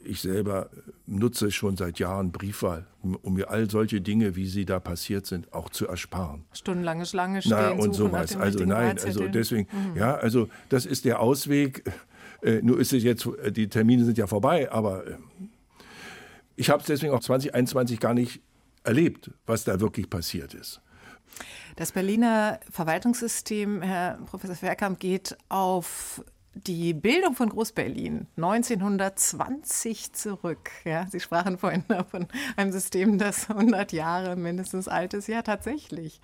ich 0.04 0.22
selber 0.22 0.70
nutze 1.06 1.52
schon 1.52 1.76
seit 1.76 2.00
Jahren 2.00 2.32
Briefwahl, 2.32 2.88
um 3.02 3.34
mir 3.34 3.50
all 3.50 3.70
solche 3.70 4.00
Dinge, 4.00 4.38
wie 4.38 4.48
sie 4.48 4.66
da 4.66 4.80
passiert 4.80 5.26
sind, 5.26 5.52
auch 5.54 5.70
zu 5.70 5.88
ersparen. 5.88 6.46
Stundenlange 6.54 7.06
Schlange 7.06 7.42
stehen, 7.42 7.58
Na, 7.58 7.72
und 7.72 7.94
sowas. 7.94 8.38
Also 8.38 8.64
nein, 8.64 8.98
also 9.04 9.28
deswegen, 9.28 9.68
mhm. 9.72 9.98
ja, 9.98 10.16
also 10.16 10.48
das 10.70 10.86
ist 10.86 11.06
der 11.06 11.20
Ausweg. 11.20 11.84
Äh, 12.42 12.62
nur 12.62 12.80
ist 12.80 12.94
es 12.94 13.04
jetzt, 13.04 13.28
die 13.52 13.68
Termine 13.68 14.06
sind 14.06 14.18
ja 14.18 14.28
vorbei, 14.28 14.72
aber 14.72 15.06
äh, 15.08 15.18
ich 16.56 16.70
habe 16.70 16.82
es 16.82 16.88
deswegen 16.88 17.14
auch 17.14 17.22
2021 17.22 18.00
gar 18.00 18.14
nicht 18.14 18.42
erlebt, 18.84 19.32
was 19.46 19.64
da 19.64 19.80
wirklich 19.80 20.10
passiert 20.10 20.54
ist. 20.54 20.82
Das 21.76 21.92
Berliner 21.92 22.60
Verwaltungssystem, 22.70 23.82
Herr 23.82 24.20
Professor 24.26 24.56
Verkamp, 24.56 25.00
geht 25.00 25.38
auf 25.48 26.24
die 26.56 26.94
Bildung 26.94 27.36
von 27.36 27.50
Groß-Berlin 27.50 28.28
1920 28.38 30.14
zurück. 30.14 30.72
Ja, 30.84 31.06
Sie 31.10 31.20
sprachen 31.20 31.58
vorhin 31.58 31.84
von 32.10 32.28
einem 32.56 32.72
System, 32.72 33.18
das 33.18 33.50
100 33.50 33.92
Jahre 33.94 34.36
mindestens 34.36 34.88
alt 34.88 35.14
ist. 35.14 35.28
Ja, 35.28 35.42
tatsächlich. 35.42 36.20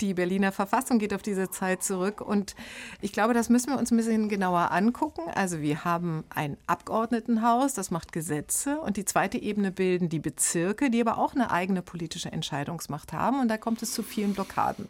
Die 0.00 0.14
Berliner 0.14 0.50
Verfassung 0.50 0.98
geht 0.98 1.12
auf 1.12 1.22
diese 1.22 1.50
Zeit 1.50 1.82
zurück. 1.82 2.20
Und 2.20 2.56
ich 3.00 3.12
glaube, 3.12 3.34
das 3.34 3.48
müssen 3.48 3.70
wir 3.70 3.78
uns 3.78 3.90
ein 3.90 3.96
bisschen 3.98 4.28
genauer 4.28 4.72
angucken. 4.72 5.22
Also 5.34 5.60
wir 5.60 5.84
haben 5.84 6.24
ein 6.30 6.56
Abgeordnetenhaus, 6.66 7.74
das 7.74 7.90
macht 7.90 8.12
Gesetze. 8.12 8.80
Und 8.80 8.96
die 8.96 9.04
zweite 9.04 9.38
Ebene 9.38 9.70
bilden 9.70 10.08
die 10.08 10.20
Bezirke, 10.20 10.90
die 10.90 11.00
aber 11.00 11.18
auch 11.18 11.34
eine 11.34 11.50
eigene 11.50 11.82
politische 11.82 12.32
Entscheidungsmacht 12.32 13.12
haben. 13.12 13.40
Und 13.40 13.48
da 13.48 13.58
kommt 13.58 13.82
es 13.82 13.92
zu 13.92 14.02
vielen 14.02 14.32
Blockaden. 14.32 14.88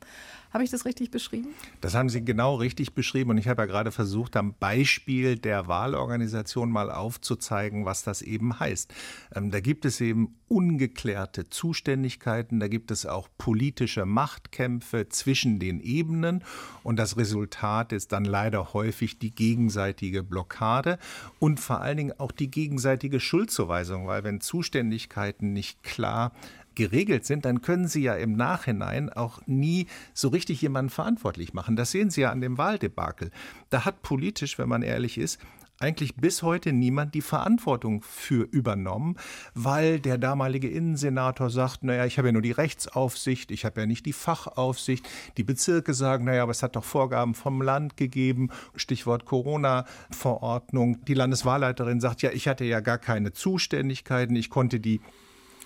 Habe 0.50 0.64
ich 0.64 0.70
das 0.70 0.84
richtig 0.84 1.10
beschrieben? 1.10 1.48
Das 1.80 1.94
haben 1.94 2.08
Sie 2.08 2.24
genau 2.24 2.54
richtig 2.54 2.94
beschrieben. 2.94 3.30
Und 3.30 3.38
ich 3.38 3.48
habe 3.48 3.62
ja 3.62 3.66
gerade 3.66 3.92
versucht, 3.92 4.36
am 4.36 4.54
Beispiel 4.54 5.36
der 5.36 5.66
Wahlorganisation 5.66 6.70
mal 6.70 6.90
aufzuzeigen, 6.90 7.84
was 7.84 8.02
das 8.04 8.22
eben 8.22 8.58
heißt. 8.58 8.92
Ähm, 9.34 9.50
da 9.50 9.60
gibt 9.60 9.84
es 9.84 10.00
eben 10.00 10.36
ungeklärte 10.48 11.48
Zuständigkeiten, 11.50 12.60
da 12.60 12.68
gibt 12.68 12.90
es 12.90 13.04
auch 13.04 13.28
politische 13.36 14.06
Machtkämpfe 14.06 15.08
zwischen 15.08 15.58
den 15.58 15.80
Ebenen. 15.80 16.44
Und 16.82 16.96
das 16.96 17.16
Resultat 17.16 17.92
ist 17.92 18.12
dann 18.12 18.24
leider 18.24 18.72
häufig 18.72 19.18
die 19.18 19.34
gegenseitige 19.34 20.22
Blockade 20.22 20.98
und 21.38 21.58
vor 21.60 21.80
allen 21.80 21.96
Dingen 21.96 22.18
auch 22.18 22.32
die 22.32 22.50
gegenseitige 22.50 23.20
Schuldzuweisung, 23.20 24.06
weil 24.06 24.24
wenn 24.24 24.40
Zuständigkeiten 24.40 25.52
nicht 25.52 25.82
klar 25.82 26.32
geregelt 26.76 27.24
sind, 27.24 27.44
dann 27.44 27.62
können 27.62 27.88
Sie 27.88 28.02
ja 28.02 28.14
im 28.14 28.34
Nachhinein 28.34 29.12
auch 29.12 29.40
nie 29.46 29.86
so 30.14 30.28
richtig 30.28 30.62
jemanden 30.62 30.90
verantwortlich 30.90 31.52
machen. 31.54 31.74
Das 31.74 31.90
sehen 31.90 32.10
Sie 32.10 32.20
ja 32.20 32.30
an 32.30 32.40
dem 32.40 32.58
Wahldebakel. 32.58 33.30
Da 33.70 33.84
hat 33.84 34.02
politisch, 34.02 34.58
wenn 34.58 34.68
man 34.68 34.82
ehrlich 34.82 35.18
ist, 35.18 35.40
eigentlich 35.78 36.16
bis 36.16 36.42
heute 36.42 36.72
niemand 36.72 37.14
die 37.14 37.20
Verantwortung 37.20 38.02
für 38.02 38.44
übernommen, 38.50 39.16
weil 39.54 40.00
der 40.00 40.16
damalige 40.16 40.68
Innensenator 40.68 41.50
sagt, 41.50 41.84
naja, 41.84 42.06
ich 42.06 42.18
habe 42.18 42.28
ja 42.28 42.32
nur 42.32 42.42
die 42.42 42.52
Rechtsaufsicht, 42.52 43.50
ich 43.50 43.64
habe 43.64 43.82
ja 43.82 43.86
nicht 43.86 44.06
die 44.06 44.14
Fachaufsicht. 44.14 45.06
Die 45.36 45.44
Bezirke 45.44 45.92
sagen, 45.92 46.24
naja, 46.24 46.44
aber 46.44 46.52
es 46.52 46.62
hat 46.62 46.76
doch 46.76 46.84
Vorgaben 46.84 47.34
vom 47.34 47.60
Land 47.60 47.96
gegeben, 47.96 48.48
Stichwort 48.74 49.26
Corona-Verordnung. 49.26 51.04
Die 51.04 51.14
Landeswahlleiterin 51.14 52.00
sagt, 52.00 52.22
ja, 52.22 52.30
ich 52.30 52.48
hatte 52.48 52.64
ja 52.64 52.80
gar 52.80 52.98
keine 52.98 53.32
Zuständigkeiten, 53.32 54.34
ich 54.34 54.48
konnte 54.48 54.80
die 54.80 55.00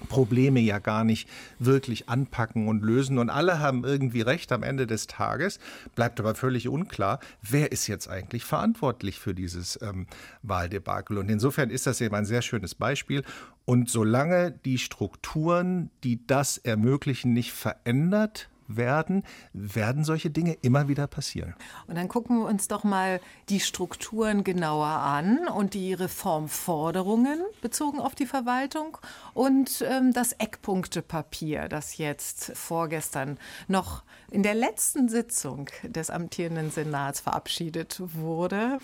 Probleme 0.09 0.61
ja 0.61 0.79
gar 0.79 1.05
nicht 1.05 1.29
wirklich 1.59 2.09
anpacken 2.09 2.69
und 2.69 2.83
lösen. 2.83 3.19
Und 3.19 3.31
alle 3.31 3.61
haben 3.61 3.85
irgendwie 3.85 4.21
recht 4.21 4.53
am 4.53 4.63
Ende 4.63 4.87
des 4.87 5.07
Tages. 5.07 5.59
Bleibt 5.95 6.21
aber 6.21 6.35
völlig 6.35 6.69
unklar, 6.69 7.21
wer 7.43 7.73
ist 7.73 7.87
jetzt 7.87 8.09
eigentlich 8.09 8.45
verantwortlich 8.45 9.19
für 9.19 9.35
dieses 9.35 9.81
ähm, 9.83 10.07
Wahldebakel. 10.43 11.19
Und 11.19 11.29
insofern 11.31 11.71
ist 11.71 11.87
das 11.87 12.01
eben 12.01 12.15
ein 12.15 12.27
sehr 12.27 12.43
schönes 12.43 12.75
Beispiel. 12.75 13.25
Und 13.65 13.89
solange 13.89 14.53
die 14.65 14.79
Strukturen, 14.79 15.91
die 16.03 16.27
das 16.27 16.59
ermöglichen, 16.59 17.33
nicht 17.33 17.53
verändert 17.53 18.50
werden, 18.77 19.25
werden 19.53 20.05
solche 20.05 20.31
Dinge 20.31 20.57
immer 20.63 20.89
wieder 20.89 21.07
passieren. 21.07 21.55
Und 21.87 21.97
dann 21.97 22.09
gucken 22.09 22.39
wir 22.39 22.47
uns 22.47 22.69
doch 22.69 22.85
mal 22.85 23.21
die 23.49 23.61
Strukturen 23.61 24.45
genauer 24.45 24.87
an 24.87 25.49
und 25.49 25.75
die 25.75 25.95
Reformforderungen 25.95 27.41
bezogen 27.61 28.01
auf 28.01 28.15
die 28.15 28.27
Verwaltung 28.27 28.99
und 29.35 29.85
ähm, 29.89 30.13
das 30.13 30.33
Eckpunktepapier, 30.33 31.69
das 31.69 31.99
jetzt 31.99 32.53
vorgestern 32.55 33.39
noch 33.69 34.03
in 34.31 34.43
der 34.43 34.55
letzten 34.55 35.09
Sitzung 35.09 35.69
des 35.83 36.11
amtierenden 36.11 36.71
Senats 36.71 37.21
verabschiedet 37.21 38.01
wurde. 38.15 38.79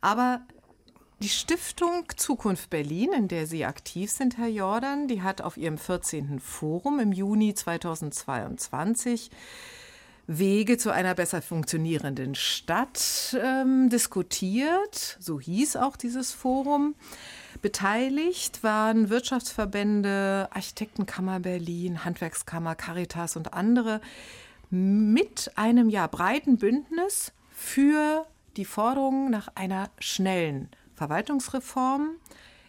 Aber 0.00 0.40
die 1.22 1.28
Stiftung 1.28 2.04
Zukunft 2.16 2.68
Berlin, 2.68 3.12
in 3.12 3.28
der 3.28 3.46
Sie 3.46 3.64
aktiv 3.64 4.10
sind, 4.10 4.38
Herr 4.38 4.48
Jordan, 4.48 5.06
die 5.06 5.22
hat 5.22 5.40
auf 5.40 5.56
ihrem 5.56 5.78
14. 5.78 6.40
Forum 6.40 6.98
im 6.98 7.12
Juni 7.12 7.54
2022 7.54 9.30
Wege 10.26 10.78
zu 10.78 10.90
einer 10.90 11.14
besser 11.14 11.40
funktionierenden 11.40 12.34
Stadt 12.34 13.36
ähm, 13.40 13.88
diskutiert. 13.88 15.16
So 15.20 15.38
hieß 15.38 15.76
auch 15.76 15.96
dieses 15.96 16.32
Forum. 16.32 16.96
Beteiligt 17.60 18.64
waren 18.64 19.08
Wirtschaftsverbände, 19.08 20.48
Architektenkammer 20.50 21.38
Berlin, 21.38 22.04
Handwerkskammer, 22.04 22.74
Caritas 22.74 23.36
und 23.36 23.54
andere 23.54 24.00
mit 24.70 25.52
einem 25.54 25.88
ja 25.88 26.08
breiten 26.08 26.56
Bündnis 26.56 27.32
für 27.52 28.26
die 28.56 28.64
Forderung 28.64 29.30
nach 29.30 29.48
einer 29.54 29.88
schnellen 30.00 30.68
Verwaltungsreform. 30.94 32.16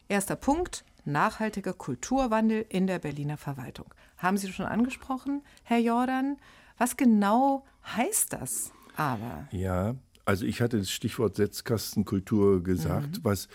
Erster 0.07 0.35
Punkt, 0.35 0.83
nachhaltiger 1.05 1.73
Kulturwandel 1.73 2.65
in 2.69 2.87
der 2.87 2.99
Berliner 2.99 3.37
Verwaltung. 3.37 3.93
Haben 4.17 4.37
Sie 4.37 4.51
schon 4.51 4.65
angesprochen, 4.65 5.41
Herr 5.63 5.79
Jordan? 5.79 6.37
Was 6.77 6.97
genau 6.97 7.65
heißt 7.95 8.33
das 8.33 8.71
aber? 8.95 9.47
Ja, 9.51 9.95
also 10.25 10.45
ich 10.45 10.61
hatte 10.61 10.77
das 10.77 10.91
Stichwort 10.91 11.35
Setzkastenkultur 11.35 12.63
gesagt, 12.63 13.17
mhm. 13.17 13.23
was 13.23 13.47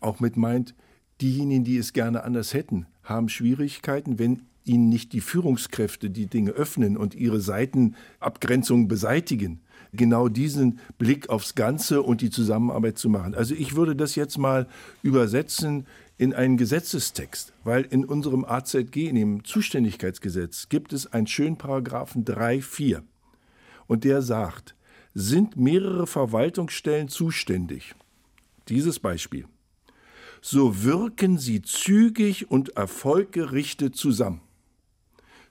auch 0.00 0.20
mit 0.20 0.36
meint, 0.36 0.74
diejenigen, 1.20 1.64
die 1.64 1.78
es 1.78 1.92
gerne 1.92 2.24
anders 2.24 2.54
hätten, 2.54 2.86
haben 3.02 3.28
Schwierigkeiten, 3.28 4.18
wenn 4.18 4.42
ihnen 4.64 4.88
nicht 4.88 5.12
die 5.12 5.20
Führungskräfte 5.20 6.10
die 6.10 6.26
Dinge 6.26 6.50
öffnen 6.52 6.96
und 6.96 7.14
ihre 7.14 7.40
Seitenabgrenzung 7.40 8.88
beseitigen 8.88 9.60
genau 9.96 10.28
diesen 10.28 10.80
Blick 10.98 11.28
aufs 11.28 11.54
Ganze 11.54 12.02
und 12.02 12.20
die 12.20 12.30
Zusammenarbeit 12.30 12.98
zu 12.98 13.08
machen. 13.08 13.34
Also 13.34 13.54
ich 13.54 13.76
würde 13.76 13.96
das 13.96 14.14
jetzt 14.14 14.38
mal 14.38 14.68
übersetzen 15.02 15.86
in 16.16 16.32
einen 16.32 16.56
Gesetzestext, 16.56 17.52
weil 17.64 17.82
in 17.82 18.04
unserem 18.04 18.44
AZG, 18.44 19.08
in 19.08 19.16
dem 19.16 19.44
Zuständigkeitsgesetz, 19.44 20.68
gibt 20.68 20.92
es 20.92 21.12
einen 21.12 21.26
schönen 21.26 21.56
Paragraphen 21.56 22.24
3.4 22.24 23.02
und 23.86 24.04
der 24.04 24.22
sagt, 24.22 24.76
sind 25.14 25.56
mehrere 25.56 26.06
Verwaltungsstellen 26.06 27.08
zuständig? 27.08 27.94
Dieses 28.68 28.98
Beispiel. 28.98 29.46
So 30.40 30.82
wirken 30.82 31.38
sie 31.38 31.62
zügig 31.62 32.50
und 32.50 32.76
erfolggerichtet 32.76 33.96
zusammen. 33.96 34.40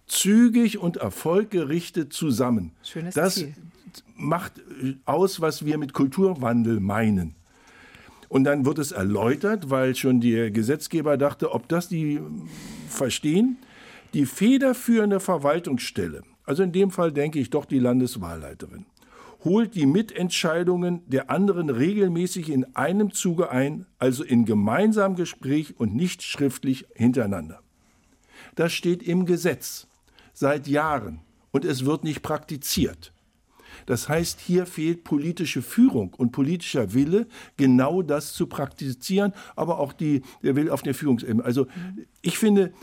Zügig 0.08 0.78
und 0.78 0.98
erfolggerichtet 0.98 2.14
zusammen. 2.14 2.72
Schönes 2.84 3.16
das 3.16 3.36
Ziel. 3.36 3.54
macht 4.16 4.54
aus, 5.06 5.42
was 5.42 5.66
wir 5.66 5.78
mit 5.78 5.94
Kulturwandel 5.94 6.80
meinen. 6.80 7.36
Und 8.30 8.46
dann 8.46 8.66
wird 8.66 8.80
es 8.80 8.92
erläutert, 8.92 9.70
weil 9.70 9.96
schon 9.96 10.20
der 10.20 10.50
Gesetzgeber 10.50 11.18
dachte, 11.18 11.52
ob 11.52 11.68
das 11.68 11.88
die 11.88 12.20
verstehen. 12.90 13.58
Die 14.14 14.26
federführende 14.26 15.20
Verwaltungsstelle, 15.20 16.24
also 16.46 16.64
in 16.64 16.72
dem 16.72 16.92
Fall 16.92 17.12
denke 17.12 17.40
ich 17.40 17.50
doch 17.50 17.66
die 17.66 17.80
Landeswahlleiterin, 17.80 18.86
holt 19.44 19.76
die 19.76 19.86
Mitentscheidungen 19.86 21.02
der 21.08 21.30
anderen 21.30 21.70
regelmäßig 21.70 22.50
in 22.50 22.76
einem 22.76 23.12
Zuge 23.12 23.52
ein, 23.52 23.86
also 24.00 24.24
in 24.24 24.46
gemeinsamem 24.46 25.16
Gespräch 25.16 25.80
und 25.80 25.96
nicht 25.96 26.24
schriftlich 26.24 26.86
hintereinander. 26.96 27.62
Das 28.56 28.74
steht 28.74 29.04
im 29.04 29.26
Gesetz 29.26 29.88
seit 30.34 30.68
Jahren 30.68 31.22
und 31.52 31.66
es 31.66 31.86
wird 31.86 32.04
nicht 32.04 32.22
praktiziert. 32.22 33.14
Das 33.86 34.08
heißt, 34.08 34.40
hier 34.40 34.66
fehlt 34.66 35.04
politische 35.04 35.62
Führung 35.62 36.14
und 36.14 36.32
politischer 36.32 36.94
Wille, 36.94 37.28
genau 37.58 38.02
das 38.02 38.34
zu 38.34 38.48
praktizieren, 38.48 39.34
aber 39.56 39.80
auch 39.80 39.94
die, 39.94 40.22
der 40.42 40.56
Wille 40.56 40.74
auf 40.74 40.84
der 40.84 40.94
Führungsebene. 40.94 41.44
Also 41.44 41.68
ich 42.22 42.38
finde, 42.38 42.74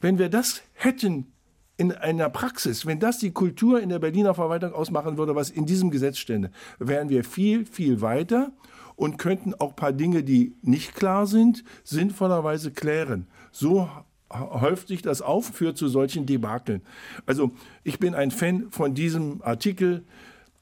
wenn 0.00 0.18
wir 0.18 0.28
das 0.28 0.62
hätten 0.74 1.32
in 1.76 1.92
einer 1.92 2.30
Praxis, 2.30 2.86
wenn 2.86 3.00
das 3.00 3.18
die 3.18 3.32
Kultur 3.32 3.80
in 3.80 3.88
der 3.88 3.98
Berliner 3.98 4.34
Verwaltung 4.34 4.72
ausmachen 4.72 5.18
würde, 5.18 5.34
was 5.34 5.50
in 5.50 5.66
diesem 5.66 5.90
Gesetz 5.90 6.18
stände, 6.18 6.50
wären 6.78 7.08
wir 7.08 7.24
viel, 7.24 7.66
viel 7.66 8.00
weiter 8.00 8.52
und 8.96 9.18
könnten 9.18 9.54
auch 9.54 9.70
ein 9.70 9.76
paar 9.76 9.92
Dinge, 9.92 10.22
die 10.22 10.54
nicht 10.62 10.94
klar 10.94 11.26
sind, 11.26 11.64
sinnvollerweise 11.82 12.70
klären. 12.70 13.26
So 13.50 13.88
häuft 14.34 14.88
sich 14.88 15.02
das 15.02 15.22
auf, 15.22 15.46
führt 15.46 15.76
zu 15.76 15.88
solchen 15.88 16.26
Debakeln. 16.26 16.82
Also 17.26 17.52
ich 17.82 17.98
bin 17.98 18.14
ein 18.14 18.30
Fan 18.30 18.70
von 18.70 18.94
diesem 18.94 19.42
Artikel 19.42 20.04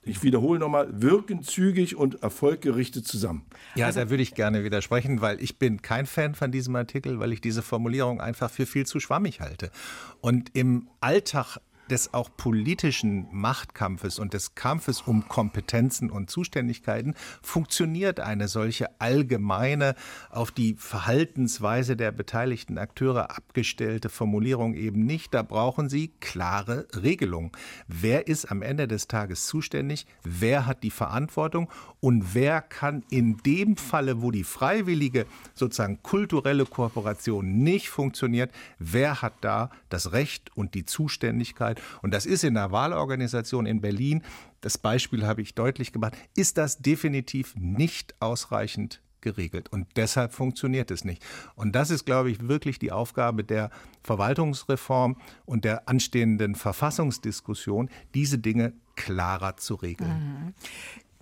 ich 0.04 0.22
wiederhole 0.22 0.58
nochmal, 0.58 0.88
wirken 1.00 1.42
zügig 1.42 1.94
und 1.94 2.22
erfolggerichtet 2.22 3.06
zusammen. 3.06 3.44
Ja, 3.76 3.86
also, 3.86 4.00
da 4.00 4.10
würde 4.10 4.22
ich 4.22 4.34
gerne 4.34 4.64
widersprechen, 4.64 5.20
weil 5.20 5.40
ich 5.40 5.58
bin 5.58 5.80
kein 5.80 6.06
Fan 6.06 6.34
von 6.34 6.50
diesem 6.50 6.74
Artikel, 6.74 7.20
weil 7.20 7.32
ich 7.32 7.40
diese 7.40 7.62
Formulierung 7.62 8.20
einfach 8.20 8.50
für 8.50 8.66
viel 8.66 8.84
zu 8.84 8.98
schwammig 8.98 9.40
halte. 9.40 9.70
Und 10.20 10.50
im 10.54 10.88
Alltag 11.00 11.58
des 11.90 12.14
auch 12.14 12.30
politischen 12.36 13.28
Machtkampfes 13.32 14.18
und 14.18 14.34
des 14.34 14.54
Kampfes 14.54 15.02
um 15.02 15.28
Kompetenzen 15.28 16.10
und 16.10 16.30
Zuständigkeiten 16.30 17.14
funktioniert 17.42 18.20
eine 18.20 18.48
solche 18.48 19.00
allgemeine, 19.00 19.94
auf 20.30 20.50
die 20.50 20.74
Verhaltensweise 20.74 21.96
der 21.96 22.12
beteiligten 22.12 22.78
Akteure 22.78 23.36
abgestellte 23.36 24.08
Formulierung 24.08 24.74
eben 24.74 25.04
nicht. 25.04 25.34
Da 25.34 25.42
brauchen 25.42 25.88
sie 25.88 26.08
klare 26.20 26.86
Regelungen. 26.94 27.52
Wer 27.88 28.26
ist 28.28 28.50
am 28.50 28.62
Ende 28.62 28.88
des 28.88 29.08
Tages 29.08 29.46
zuständig? 29.46 30.06
Wer 30.22 30.66
hat 30.66 30.82
die 30.82 30.90
Verantwortung? 30.90 31.68
Und 32.04 32.34
wer 32.34 32.60
kann 32.60 33.04
in 33.10 33.36
dem 33.46 33.76
Falle, 33.76 34.22
wo 34.22 34.32
die 34.32 34.42
freiwillige, 34.42 35.24
sozusagen 35.54 36.02
kulturelle 36.02 36.66
Kooperation 36.66 37.62
nicht 37.62 37.90
funktioniert, 37.90 38.50
wer 38.80 39.22
hat 39.22 39.34
da 39.40 39.70
das 39.88 40.10
Recht 40.10 40.50
und 40.56 40.74
die 40.74 40.84
Zuständigkeit? 40.84 41.80
Und 42.02 42.12
das 42.12 42.26
ist 42.26 42.42
in 42.42 42.54
der 42.54 42.72
Wahlorganisation 42.72 43.66
in 43.66 43.80
Berlin, 43.80 44.22
das 44.62 44.78
Beispiel 44.78 45.24
habe 45.24 45.42
ich 45.42 45.54
deutlich 45.54 45.92
gemacht, 45.92 46.16
ist 46.34 46.58
das 46.58 46.78
definitiv 46.78 47.54
nicht 47.56 48.16
ausreichend 48.18 49.00
geregelt. 49.20 49.68
Und 49.70 49.86
deshalb 49.94 50.32
funktioniert 50.32 50.90
es 50.90 51.04
nicht. 51.04 51.24
Und 51.54 51.76
das 51.76 51.90
ist, 51.90 52.04
glaube 52.04 52.32
ich, 52.32 52.48
wirklich 52.48 52.80
die 52.80 52.90
Aufgabe 52.90 53.44
der 53.44 53.70
Verwaltungsreform 54.02 55.16
und 55.44 55.64
der 55.64 55.88
anstehenden 55.88 56.56
Verfassungsdiskussion, 56.56 57.90
diese 58.12 58.38
Dinge 58.38 58.72
klarer 58.96 59.56
zu 59.56 59.76
regeln. 59.76 60.10
Mhm. 60.10 60.54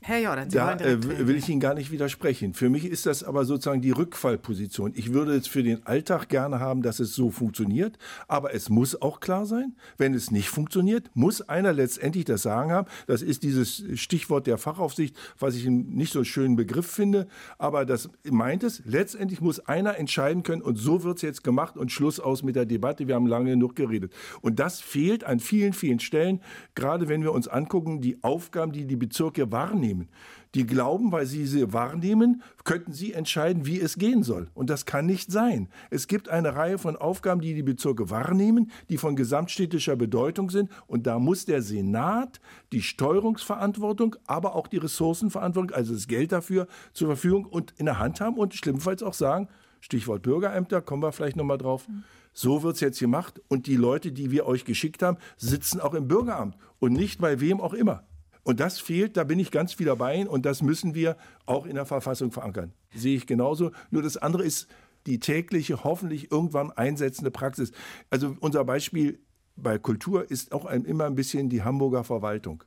Herr 0.03 0.19
Jordan, 0.19 0.49
Sie 0.49 0.57
da 0.57 0.77
äh, 0.77 1.27
will 1.27 1.37
ich 1.37 1.49
Ihnen 1.51 1.61
gar 1.61 1.75
nicht 1.75 1.91
widersprechen. 1.91 2.55
Für 2.55 2.71
mich 2.71 2.87
ist 2.87 3.05
das 3.05 3.23
aber 3.23 3.45
sozusagen 3.45 3.83
die 3.83 3.91
Rückfallposition. 3.91 4.93
Ich 4.95 5.13
würde 5.13 5.37
es 5.37 5.47
für 5.47 5.63
den 5.63 5.85
Alltag 5.87 6.31
gerne 6.31 6.59
haben, 6.59 6.81
dass 6.81 7.01
es 7.01 7.15
so 7.15 7.31
funktioniert, 7.31 7.99
aber 8.27 8.55
es 8.55 8.71
muss 8.71 9.01
auch 9.01 9.21
klar 9.21 9.45
sein, 9.45 9.77
wenn 9.99 10.15
es 10.15 10.31
nicht 10.31 10.49
funktioniert, 10.49 11.11
muss 11.13 11.43
einer 11.43 11.75
letztendlich 11.75 12.25
das 12.25 12.43
Sagen 12.43 12.73
haben. 12.73 12.89
Das 13.09 13.21
ist 13.21 13.43
dieses 13.43 13.85
Stichwort 13.95 14.47
der 14.47 14.57
Fachaufsicht, 14.57 15.15
was 15.39 15.55
ich 15.55 15.67
einen 15.67 15.95
nicht 15.95 16.15
so 16.15 16.25
schönen 16.25 16.57
Begriff 16.57 16.87
finde, 16.87 17.27
aber 17.59 17.85
das 17.85 18.09
meint 18.25 18.65
es, 18.65 18.83
letztendlich 18.87 19.43
muss 19.43 19.61
einer 19.61 19.99
entscheiden 19.99 20.43
können 20.43 20.63
und 20.63 20.77
so 20.77 21.05
wird 21.05 21.17
es 21.17 21.23
jetzt 21.23 21.45
gemacht 21.45 21.77
und 21.77 21.93
Schluss 21.93 22.21
aus 22.21 22.43
mit 22.43 22.57
der 22.57 22.65
Debatte. 22.65 23.07
Wir 23.07 23.17
haben 23.17 23.27
lange 23.27 23.51
genug 23.51 23.77
geredet. 23.77 24.15
Und 24.41 24.61
das 24.61 24.81
fehlt 24.81 25.25
an 25.25 25.41
vielen, 25.41 25.75
vielen 25.75 26.01
Stellen, 26.01 26.41
gerade 26.75 27.09
wenn 27.09 27.23
wir 27.23 27.33
uns 27.33 27.49
angucken, 27.49 28.01
die 28.01 28.23
Aufgaben, 28.23 28.73
die 28.73 28.87
die 28.87 28.97
Bezirke 28.97 29.53
wahrnehmen 29.53 29.90
wahrnehmen. 29.91 30.09
Die 30.55 30.67
glauben, 30.67 31.13
weil 31.13 31.27
sie 31.27 31.47
sie 31.47 31.73
wahrnehmen, 31.73 32.43
könnten 32.65 32.93
sie 32.93 33.13
entscheiden, 33.13 33.67
wie 33.67 33.81
es 33.81 33.99
gehen 33.99 34.25
soll. 34.25 34.49
Und 34.55 34.69
das 34.69 34.85
kann 34.85 35.07
nicht 35.07 35.31
sein. 35.31 35.69
Es 35.91 36.09
gibt 36.09 36.29
eine 36.29 36.57
Reihe 36.57 36.79
von 36.79 36.97
Aufgaben, 36.97 37.41
die 37.41 37.55
die 37.55 37.63
Bezirke 37.63 38.11
wahrnehmen, 38.11 38.71
die 38.89 38.99
von 38.99 39.15
gesamtstädtischer 39.15 39.95
Bedeutung 39.95 40.51
sind. 40.51 40.69
Und 40.89 41.07
da 41.07 41.21
muss 41.21 41.45
der 41.45 41.63
Senat 41.63 42.41
die 42.73 42.83
Steuerungsverantwortung, 42.83 44.17
aber 44.27 44.57
auch 44.57 44.67
die 44.67 44.79
Ressourcenverantwortung, 44.79 45.77
also 45.77 45.95
das 45.95 46.09
Geld 46.09 46.33
dafür 46.33 46.67
zur 46.95 47.09
Verfügung 47.09 47.45
und 47.45 47.73
in 47.77 47.87
der 47.87 48.01
Hand 48.01 48.21
haben 48.21 48.37
und 48.37 48.55
schlimmstenfalls 48.55 49.03
auch 49.05 49.15
sagen, 49.15 49.49
Stichwort 49.81 50.23
Bürgerämter, 50.23 50.83
kommen 50.83 51.03
wir 51.03 51.13
vielleicht 51.13 51.37
nochmal 51.37 51.59
drauf. 51.59 51.87
So 52.33 52.63
wird 52.63 52.75
es 52.75 52.81
jetzt 52.81 53.01
gemacht 53.01 53.41
und 53.49 53.67
die 53.67 53.77
Leute, 53.77 54.13
die 54.13 54.31
wir 54.31 54.47
euch 54.47 54.65
geschickt 54.65 55.03
haben, 55.03 55.17
sitzen 55.37 55.81
auch 55.81 55.95
im 55.95 56.07
Bürgeramt 56.07 56.57
und 56.79 56.93
nicht 56.93 57.21
bei 57.21 57.41
wem 57.41 57.61
auch 57.61 57.73
immer. 57.73 58.05
Und 58.43 58.61
das 58.61 58.79
fehlt, 58.79 59.17
da 59.17 59.25
bin 59.25 59.39
ich 59.39 59.51
ganz 59.51 59.75
viel 59.75 59.87
dabei 59.87 60.27
und 60.27 60.47
das 60.47 60.63
müssen 60.63 60.95
wir 60.95 61.17
auch 61.47 61.67
in 61.67 61.75
der 61.75 61.87
Verfassung 61.87 62.33
verankern. 62.33 62.73
Sehe 62.95 63.17
ich 63.17 63.27
genauso. 63.27 63.71
Nur 63.91 64.03
das 64.03 64.17
andere 64.17 64.45
ist 64.45 64.69
die 65.07 65.19
tägliche, 65.19 65.85
hoffentlich 65.85 66.31
irgendwann 66.31 66.71
einsetzende 66.73 67.31
Praxis. 67.31 67.73
Also 68.11 68.37
unser 68.41 68.65
Beispiel 68.65 69.21
bei 69.57 69.79
Kultur 69.79 70.31
ist 70.31 70.53
auch 70.53 70.65
ein, 70.65 70.85
immer 70.85 71.05
ein 71.05 71.15
bisschen 71.15 71.49
die 71.49 71.63
Hamburger 71.63 72.05
Verwaltung. 72.05 72.65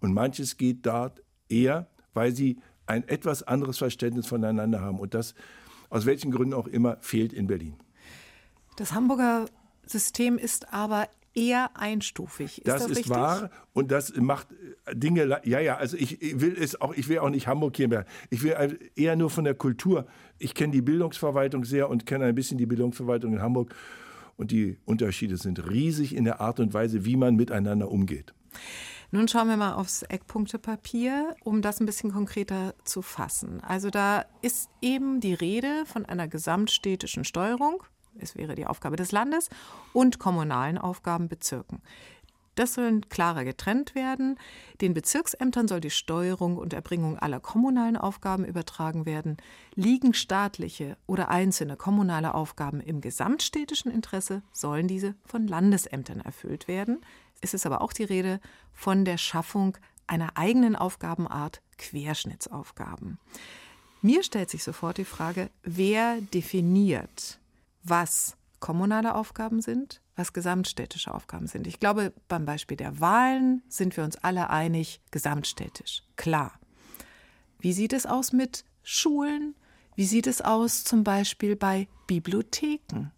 Und 0.00 0.14
manches 0.14 0.56
geht 0.56 0.86
dort 0.86 1.22
eher, 1.48 1.88
weil 2.14 2.34
sie 2.34 2.60
ein 2.86 3.06
etwas 3.06 3.42
anderes 3.42 3.78
Verständnis 3.78 4.26
voneinander 4.26 4.80
haben. 4.80 4.98
Und 4.98 5.14
das, 5.14 5.34
aus 5.90 6.06
welchen 6.06 6.30
Gründen 6.30 6.54
auch 6.54 6.66
immer, 6.66 6.96
fehlt 7.00 7.32
in 7.32 7.46
Berlin. 7.46 7.76
Das 8.76 8.92
Hamburger 8.92 9.46
System 9.84 10.38
ist 10.38 10.72
aber 10.72 11.08
eher 11.38 11.76
einstufig. 11.76 12.58
Ist 12.58 12.68
das, 12.68 12.82
das 12.82 12.90
ist 12.90 12.96
richtig? 12.98 13.14
wahr 13.14 13.50
und 13.72 13.90
das 13.90 14.14
macht 14.16 14.48
äh, 14.86 14.96
Dinge. 14.96 15.40
Ja, 15.44 15.60
ja, 15.60 15.76
also 15.76 15.96
ich 15.96 16.18
will 16.40 16.56
es 16.58 16.80
auch, 16.80 16.94
ich 16.94 17.08
will 17.08 17.20
auch 17.20 17.30
nicht 17.30 17.46
Hamburg 17.46 17.76
hier 17.76 17.88
mehr. 17.88 18.04
Ich 18.30 18.42
will 18.42 18.78
eher 18.96 19.16
nur 19.16 19.30
von 19.30 19.44
der 19.44 19.54
Kultur. 19.54 20.06
Ich 20.38 20.54
kenne 20.54 20.72
die 20.72 20.82
Bildungsverwaltung 20.82 21.64
sehr 21.64 21.88
und 21.88 22.06
kenne 22.06 22.26
ein 22.26 22.34
bisschen 22.34 22.58
die 22.58 22.66
Bildungsverwaltung 22.66 23.32
in 23.34 23.42
Hamburg. 23.42 23.74
Und 24.36 24.50
die 24.50 24.78
Unterschiede 24.84 25.36
sind 25.36 25.68
riesig 25.68 26.14
in 26.14 26.24
der 26.24 26.40
Art 26.40 26.60
und 26.60 26.72
Weise, 26.72 27.04
wie 27.04 27.16
man 27.16 27.34
miteinander 27.34 27.90
umgeht. 27.90 28.34
Nun 29.10 29.26
schauen 29.26 29.48
wir 29.48 29.56
mal 29.56 29.72
aufs 29.72 30.02
Eckpunktepapier, 30.02 31.34
um 31.42 31.62
das 31.62 31.80
ein 31.80 31.86
bisschen 31.86 32.12
konkreter 32.12 32.74
zu 32.84 33.00
fassen. 33.00 33.60
Also 33.62 33.88
da 33.90 34.26
ist 34.42 34.68
eben 34.82 35.20
die 35.20 35.34
Rede 35.34 35.84
von 35.86 36.04
einer 36.04 36.28
gesamtstädtischen 36.28 37.24
Steuerung 37.24 37.82
es 38.20 38.36
wäre 38.36 38.54
die 38.54 38.66
Aufgabe 38.66 38.96
des 38.96 39.12
Landes, 39.12 39.50
und 39.92 40.18
kommunalen 40.18 40.78
Aufgaben 40.78 41.28
Bezirken. 41.28 41.80
Das 42.58 42.74
soll 42.74 43.02
klarer 43.08 43.44
getrennt 43.44 43.94
werden. 43.94 44.36
Den 44.80 44.92
Bezirksämtern 44.92 45.68
soll 45.68 45.80
die 45.80 45.90
Steuerung 45.90 46.56
und 46.56 46.72
Erbringung 46.72 47.16
aller 47.16 47.38
kommunalen 47.38 47.96
Aufgaben 47.96 48.44
übertragen 48.44 49.06
werden. 49.06 49.36
Liegen 49.76 50.12
staatliche 50.12 50.96
oder 51.06 51.28
einzelne 51.28 51.76
kommunale 51.76 52.34
Aufgaben 52.34 52.80
im 52.80 53.00
gesamtstädtischen 53.00 53.92
Interesse, 53.92 54.42
sollen 54.50 54.88
diese 54.88 55.14
von 55.24 55.46
Landesämtern 55.46 56.20
erfüllt 56.20 56.66
werden. 56.66 57.00
Es 57.40 57.54
ist 57.54 57.64
aber 57.64 57.80
auch 57.80 57.92
die 57.92 58.02
Rede 58.02 58.40
von 58.72 59.04
der 59.04 59.18
Schaffung 59.18 59.78
einer 60.08 60.36
eigenen 60.36 60.74
Aufgabenart 60.74 61.62
Querschnittsaufgaben. 61.76 63.18
Mir 64.02 64.24
stellt 64.24 64.50
sich 64.50 64.64
sofort 64.64 64.98
die 64.98 65.04
Frage, 65.04 65.50
wer 65.62 66.20
definiert 66.20 67.38
was 67.82 68.36
kommunale 68.60 69.14
Aufgaben 69.14 69.60
sind, 69.60 70.00
was 70.16 70.32
gesamtstädtische 70.32 71.14
Aufgaben 71.14 71.46
sind. 71.46 71.66
Ich 71.66 71.78
glaube, 71.78 72.12
beim 72.26 72.44
Beispiel 72.44 72.76
der 72.76 73.00
Wahlen 73.00 73.62
sind 73.68 73.96
wir 73.96 74.04
uns 74.04 74.16
alle 74.16 74.50
einig, 74.50 75.00
gesamtstädtisch. 75.10 76.02
Klar. 76.16 76.58
Wie 77.60 77.72
sieht 77.72 77.92
es 77.92 78.06
aus 78.06 78.32
mit 78.32 78.64
Schulen? 78.82 79.54
Wie 79.94 80.06
sieht 80.06 80.26
es 80.26 80.40
aus 80.40 80.84
zum 80.84 81.04
Beispiel 81.04 81.56
bei 81.56 81.88
Bibliotheken? 82.06 83.10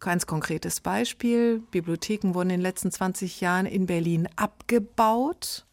Ganz 0.00 0.26
konkretes 0.26 0.80
Beispiel. 0.80 1.60
Bibliotheken 1.70 2.34
wurden 2.34 2.50
in 2.50 2.56
den 2.56 2.62
letzten 2.62 2.90
20 2.90 3.40
Jahren 3.40 3.66
in 3.66 3.86
Berlin 3.86 4.28
abgebaut 4.36 5.65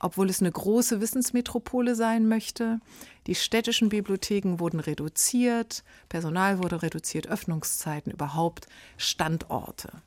obwohl 0.00 0.30
es 0.30 0.40
eine 0.40 0.52
große 0.52 1.00
Wissensmetropole 1.00 1.94
sein 1.94 2.28
möchte. 2.28 2.80
Die 3.26 3.34
städtischen 3.34 3.88
Bibliotheken 3.88 4.58
wurden 4.58 4.80
reduziert, 4.80 5.84
Personal 6.08 6.62
wurde 6.62 6.82
reduziert, 6.82 7.28
Öffnungszeiten, 7.28 8.12
überhaupt 8.12 8.66
Standorte. 8.96 10.02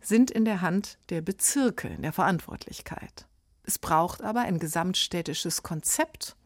sind 0.00 0.30
in 0.30 0.44
der 0.44 0.60
Hand 0.60 0.98
der 1.10 1.22
Bezirke, 1.22 1.88
in 1.88 2.02
der 2.02 2.12
Verantwortlichkeit. 2.12 3.26
Es 3.64 3.78
braucht 3.78 4.22
aber 4.22 4.40
ein 4.40 4.58
gesamtstädtisches 4.58 5.62
Konzept, 5.62 6.36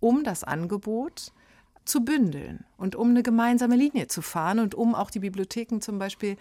um 0.00 0.24
das 0.24 0.44
Angebot 0.44 1.32
zu 1.84 2.04
bündeln 2.04 2.64
und 2.76 2.96
um 2.96 3.10
eine 3.10 3.22
gemeinsame 3.22 3.76
Linie 3.76 4.06
zu 4.06 4.22
fahren 4.22 4.60
und 4.60 4.74
um 4.74 4.94
auch 4.94 5.10
die 5.10 5.18
Bibliotheken 5.18 5.80
zum 5.80 5.98
Beispiel 5.98 6.36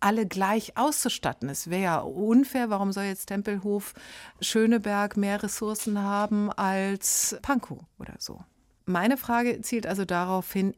alle 0.00 0.26
gleich 0.26 0.76
auszustatten. 0.76 1.48
Es 1.48 1.70
wäre 1.70 1.82
ja 1.82 1.98
unfair, 1.98 2.70
warum 2.70 2.92
soll 2.92 3.04
jetzt 3.04 3.26
Tempelhof 3.26 3.94
Schöneberg 4.40 5.16
mehr 5.16 5.42
Ressourcen 5.42 6.02
haben 6.02 6.52
als 6.52 7.36
Pankow 7.42 7.80
oder 7.98 8.14
so. 8.18 8.40
Meine 8.86 9.16
Frage 9.16 9.60
zielt 9.60 9.86
also 9.86 10.04
darauf 10.04 10.52
hin, 10.52 10.74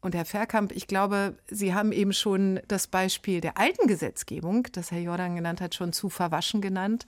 und 0.00 0.14
Herr 0.14 0.24
Verkamp, 0.24 0.72
ich 0.72 0.86
glaube, 0.86 1.36
Sie 1.48 1.74
haben 1.74 1.90
eben 1.90 2.12
schon 2.12 2.60
das 2.68 2.86
Beispiel 2.86 3.40
der 3.40 3.58
alten 3.58 3.88
Gesetzgebung, 3.88 4.68
das 4.72 4.92
Herr 4.92 5.00
Jordan 5.00 5.34
genannt 5.34 5.60
hat, 5.60 5.74
schon 5.74 5.92
zu 5.92 6.08
verwaschen 6.08 6.60
genannt. 6.60 7.04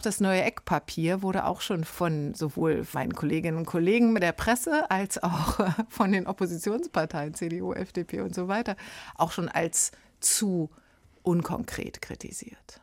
Das 0.00 0.18
neue 0.18 0.42
Eckpapier 0.42 1.22
wurde 1.22 1.44
auch 1.44 1.60
schon 1.60 1.84
von 1.84 2.34
sowohl 2.34 2.84
meinen 2.92 3.14
Kolleginnen 3.14 3.58
und 3.58 3.66
Kollegen 3.66 4.12
mit 4.12 4.22
der 4.22 4.32
Presse 4.32 4.90
als 4.90 5.22
auch 5.22 5.60
von 5.88 6.12
den 6.12 6.26
Oppositionsparteien, 6.26 7.34
CDU, 7.34 7.72
FDP 7.74 8.22
und 8.22 8.34
so 8.34 8.48
weiter, 8.48 8.76
auch 9.16 9.30
schon 9.30 9.48
als 9.48 9.92
zu 10.24 10.70
unkonkret 11.22 12.02
kritisiert. 12.02 12.82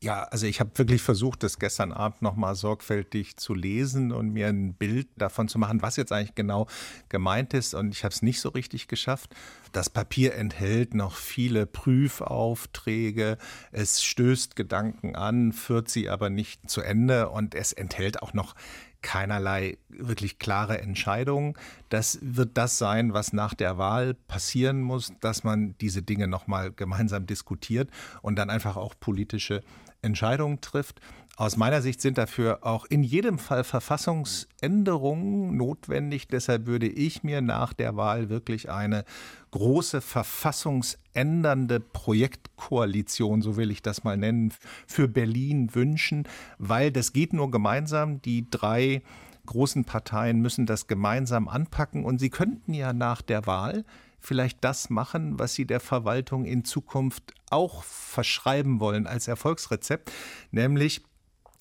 Ja, 0.00 0.22
also 0.24 0.46
ich 0.46 0.60
habe 0.60 0.70
wirklich 0.76 1.02
versucht, 1.02 1.42
das 1.42 1.58
gestern 1.58 1.90
Abend 1.90 2.22
nochmal 2.22 2.54
sorgfältig 2.54 3.36
zu 3.36 3.52
lesen 3.52 4.12
und 4.12 4.30
mir 4.30 4.46
ein 4.46 4.74
Bild 4.74 5.08
davon 5.16 5.48
zu 5.48 5.58
machen, 5.58 5.82
was 5.82 5.96
jetzt 5.96 6.12
eigentlich 6.12 6.36
genau 6.36 6.68
gemeint 7.08 7.52
ist. 7.52 7.74
Und 7.74 7.90
ich 7.90 8.04
habe 8.04 8.14
es 8.14 8.22
nicht 8.22 8.40
so 8.40 8.50
richtig 8.50 8.86
geschafft. 8.86 9.34
Das 9.72 9.90
Papier 9.90 10.36
enthält 10.36 10.94
noch 10.94 11.16
viele 11.16 11.66
Prüfaufträge. 11.66 13.38
Es 13.72 14.04
stößt 14.04 14.54
Gedanken 14.54 15.16
an, 15.16 15.52
führt 15.52 15.88
sie 15.88 16.08
aber 16.08 16.30
nicht 16.30 16.70
zu 16.70 16.80
Ende. 16.80 17.30
Und 17.30 17.56
es 17.56 17.72
enthält 17.72 18.22
auch 18.22 18.34
noch 18.34 18.54
keinerlei 19.02 19.78
wirklich 19.88 20.38
klare 20.38 20.80
Entscheidungen. 20.80 21.54
Das 21.88 22.18
wird 22.20 22.56
das 22.56 22.78
sein, 22.78 23.12
was 23.12 23.32
nach 23.32 23.54
der 23.54 23.78
Wahl 23.78 24.14
passieren 24.14 24.80
muss, 24.80 25.12
dass 25.20 25.44
man 25.44 25.76
diese 25.80 26.02
Dinge 26.02 26.28
nochmal 26.28 26.72
gemeinsam 26.72 27.26
diskutiert 27.26 27.90
und 28.22 28.36
dann 28.36 28.50
einfach 28.50 28.76
auch 28.76 28.94
politische 28.98 29.62
Entscheidungen 30.02 30.60
trifft. 30.60 31.00
Aus 31.38 31.56
meiner 31.56 31.82
Sicht 31.82 32.00
sind 32.00 32.18
dafür 32.18 32.66
auch 32.66 32.84
in 32.86 33.04
jedem 33.04 33.38
Fall 33.38 33.62
Verfassungsänderungen 33.62 35.56
notwendig. 35.56 36.26
Deshalb 36.26 36.66
würde 36.66 36.88
ich 36.88 37.22
mir 37.22 37.40
nach 37.42 37.72
der 37.72 37.94
Wahl 37.94 38.28
wirklich 38.28 38.70
eine 38.70 39.04
große 39.52 40.00
verfassungsändernde 40.00 41.78
Projektkoalition, 41.78 43.40
so 43.40 43.56
will 43.56 43.70
ich 43.70 43.82
das 43.82 44.02
mal 44.02 44.16
nennen, 44.16 44.52
für 44.88 45.06
Berlin 45.06 45.76
wünschen, 45.76 46.26
weil 46.58 46.90
das 46.90 47.12
geht 47.12 47.32
nur 47.32 47.52
gemeinsam. 47.52 48.20
Die 48.20 48.50
drei 48.50 49.02
großen 49.46 49.84
Parteien 49.84 50.40
müssen 50.40 50.66
das 50.66 50.88
gemeinsam 50.88 51.46
anpacken 51.46 52.04
und 52.04 52.18
sie 52.18 52.30
könnten 52.30 52.74
ja 52.74 52.92
nach 52.92 53.22
der 53.22 53.46
Wahl 53.46 53.84
vielleicht 54.18 54.64
das 54.64 54.90
machen, 54.90 55.38
was 55.38 55.54
sie 55.54 55.66
der 55.66 55.78
Verwaltung 55.78 56.46
in 56.46 56.64
Zukunft 56.64 57.32
auch 57.48 57.84
verschreiben 57.84 58.80
wollen 58.80 59.06
als 59.06 59.28
Erfolgsrezept, 59.28 60.10
nämlich 60.50 61.04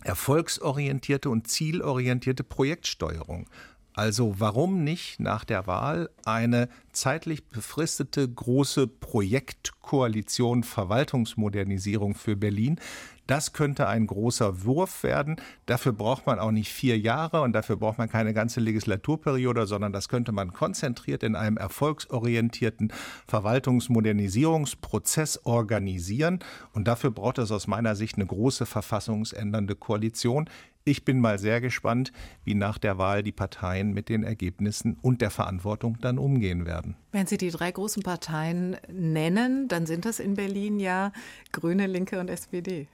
erfolgsorientierte 0.03 1.29
und 1.29 1.47
zielorientierte 1.47 2.43
Projektsteuerung. 2.43 3.47
Also 3.93 4.35
warum 4.37 4.83
nicht 4.83 5.19
nach 5.19 5.43
der 5.43 5.65
Wahl 5.65 6.11
eine 6.23 6.69
zeitlich 6.91 7.47
befristete 7.47 8.29
große 8.29 8.85
Projektkoalition 8.87 10.63
Verwaltungsmodernisierung 10.63 12.13
für 12.13 12.35
Berlin, 12.35 12.79
das 13.27 13.53
könnte 13.53 13.87
ein 13.87 14.07
großer 14.07 14.63
Wurf 14.63 15.03
werden. 15.03 15.35
Dafür 15.65 15.93
braucht 15.93 16.25
man 16.25 16.39
auch 16.39 16.51
nicht 16.51 16.71
vier 16.71 16.97
Jahre 16.97 17.41
und 17.41 17.53
dafür 17.53 17.75
braucht 17.75 17.97
man 17.97 18.09
keine 18.09 18.33
ganze 18.33 18.59
Legislaturperiode, 18.59 19.65
sondern 19.67 19.93
das 19.93 20.09
könnte 20.09 20.31
man 20.31 20.53
konzentriert 20.53 21.23
in 21.23 21.35
einem 21.35 21.57
erfolgsorientierten 21.57 22.93
Verwaltungsmodernisierungsprozess 23.27 25.45
organisieren. 25.45 26.39
Und 26.73 26.87
dafür 26.87 27.11
braucht 27.11 27.37
es 27.37 27.51
aus 27.51 27.67
meiner 27.67 27.95
Sicht 27.95 28.15
eine 28.15 28.25
große 28.25 28.65
verfassungsändernde 28.65 29.75
Koalition. 29.75 30.49
Ich 30.87 31.03
bin 31.03 31.19
mal 31.19 31.37
sehr 31.37 31.59
gespannt, 31.59 32.13
wie 32.45 32.55
nach 32.55 32.77
der 32.77 32.97
Wahl 32.97 33.21
die 33.21 33.33
Parteien 33.33 33.93
mit 33.93 34.07
den 34.07 34.23
Ergebnissen 34.23 34.97
und 35.01 35.19
der 35.19 35.31
Verantwortung 35.31 35.97
dann 35.99 36.17
umgehen 36.17 36.65
werden. 36.65 36.95
Wenn 37.11 37.27
Sie 37.27 37.37
die 37.37 37.49
drei 37.49 37.73
großen 37.73 38.03
Parteien 38.03 38.77
nennen, 38.89 39.67
dann 39.67 39.85
sind 39.85 40.05
das 40.05 40.21
in 40.21 40.35
Berlin 40.35 40.79
ja 40.79 41.11
Grüne, 41.51 41.87
Linke 41.87 42.21
und 42.21 42.29
SPD. 42.29 42.87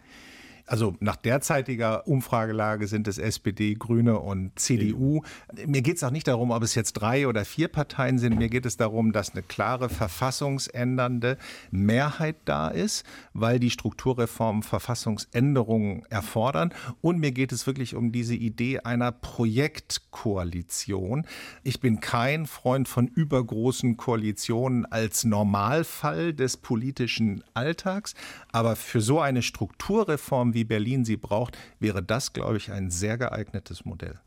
Also 0.66 0.96
nach 1.02 1.18
derzeitiger 1.18 2.08
Umfragelage 2.08 2.88
sind 2.88 3.10
es 3.10 3.18
SPD, 3.18 3.74
Grüne 3.74 4.20
und 4.20 4.58
CDU. 4.58 5.22
Mir 5.66 5.82
geht 5.82 5.98
es 5.98 6.04
auch 6.04 6.12
nicht 6.12 6.28
darum, 6.28 6.52
ob 6.52 6.64
es 6.64 6.74
jetzt 6.74 6.94
drei 6.94 7.28
oder 7.28 7.44
vier 7.44 7.68
Parteien 7.68 8.18
sind. 8.18 8.38
Mir 8.38 8.48
geht 8.48 8.66
es 8.66 8.78
darum, 8.78 9.12
dass 9.12 9.32
eine 9.32 9.44
klare 9.44 9.90
verfassungsändernde 9.90 11.38
Mehrheit 11.72 12.38
da 12.46 12.70
ist, 12.70 13.04
weil 13.34 13.60
die 13.60 13.72
Strukturreformen 13.72 14.64
Verfassungsänderungen 14.64 16.06
erfordern. 16.10 16.74
Und 17.02 17.20
mir 17.20 17.34
geht 17.34 17.52
es 17.52 17.68
wirklich 17.68 17.96
um 17.96 18.14
diese 18.14 18.36
Idee 18.36 18.80
einer 18.80 19.12
Projektkoalition. 19.12 21.28
Ich 21.64 21.82
bin 21.82 22.00
kein 22.00 22.46
Freund 22.46 22.88
von 22.88 23.08
übergroßen 23.08 23.98
Koalitionen 23.98 24.86
als 24.86 25.26
Normalfall 25.26 26.34
des 26.34 26.56
politischen 26.56 27.44
Alltags. 27.54 28.16
Aber 28.54 28.78
für 28.78 29.02
so 29.02 29.20
eine 29.20 29.42
Strukturreform 29.42 30.53
wie 30.54 30.64
Berlin 30.64 31.06
sie 31.06 31.18
braucht, 31.18 31.58
wäre 31.80 32.04
das, 32.04 32.34
glaube 32.34 32.58
ich, 32.58 32.72
ein 32.72 32.90
sehr 32.90 33.18
geeignetes 33.18 33.86
Modell. 33.86 34.20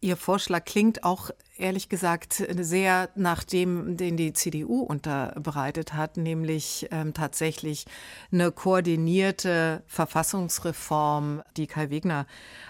Ihr 0.00 0.16
Vorschlag 0.16 0.64
klingt 0.64 1.02
auch 1.02 1.30
ehrlich 1.58 1.88
gesagt 1.88 2.44
sehr 2.58 3.08
nach 3.14 3.44
dem, 3.44 3.96
den 3.96 4.16
die 4.16 4.32
CDU 4.32 4.80
unterbreitet 4.80 5.94
hat, 5.94 6.16
nämlich 6.16 6.88
ähm, 6.90 7.14
tatsächlich 7.14 7.86
eine 8.32 8.52
koordinierte 8.52 9.82
Verfassungsreform, 9.86 11.42
die 11.56 11.66
Kai 11.66 11.90
Wegner 11.90 12.26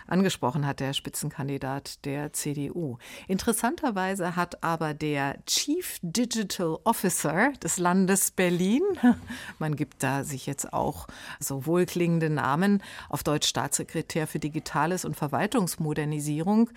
angesprochen 0.06 0.66
hat, 0.66 0.80
der 0.80 0.94
Spitzenkandidat 0.94 2.04
der 2.04 2.32
CDU. 2.32 2.98
Interessanterweise 3.26 4.36
hat 4.36 4.62
aber 4.64 4.94
der 4.94 5.44
Chief 5.44 5.98
Digital 6.02 6.78
Officer 6.84 7.52
des 7.62 7.78
Landes 7.78 8.30
Berlin, 8.30 8.82
man 9.58 9.76
gibt 9.76 10.02
da 10.02 10.24
sich 10.24 10.46
jetzt 10.46 10.72
auch 10.72 11.06
so 11.38 11.66
wohlklingende 11.66 12.30
Namen, 12.30 12.82
auf 13.08 13.22
Deutsch 13.22 13.48
Staatssekretär 13.48 14.26
für 14.26 14.38
Digitales 14.38 15.04
und 15.04 15.16
Verwaltungsmodernisierung, 15.16 16.70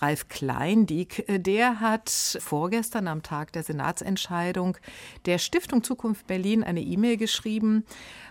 Ralf 0.00 0.28
Kleindieck, 0.28 1.28
äh, 1.28 1.38
der 1.52 1.80
hat 1.80 2.08
vorgestern 2.40 3.06
am 3.08 3.22
Tag 3.22 3.52
der 3.52 3.62
Senatsentscheidung 3.62 4.78
der 5.26 5.36
Stiftung 5.36 5.84
Zukunft 5.84 6.26
Berlin 6.26 6.64
eine 6.64 6.80
E-Mail 6.80 7.18
geschrieben. 7.18 7.84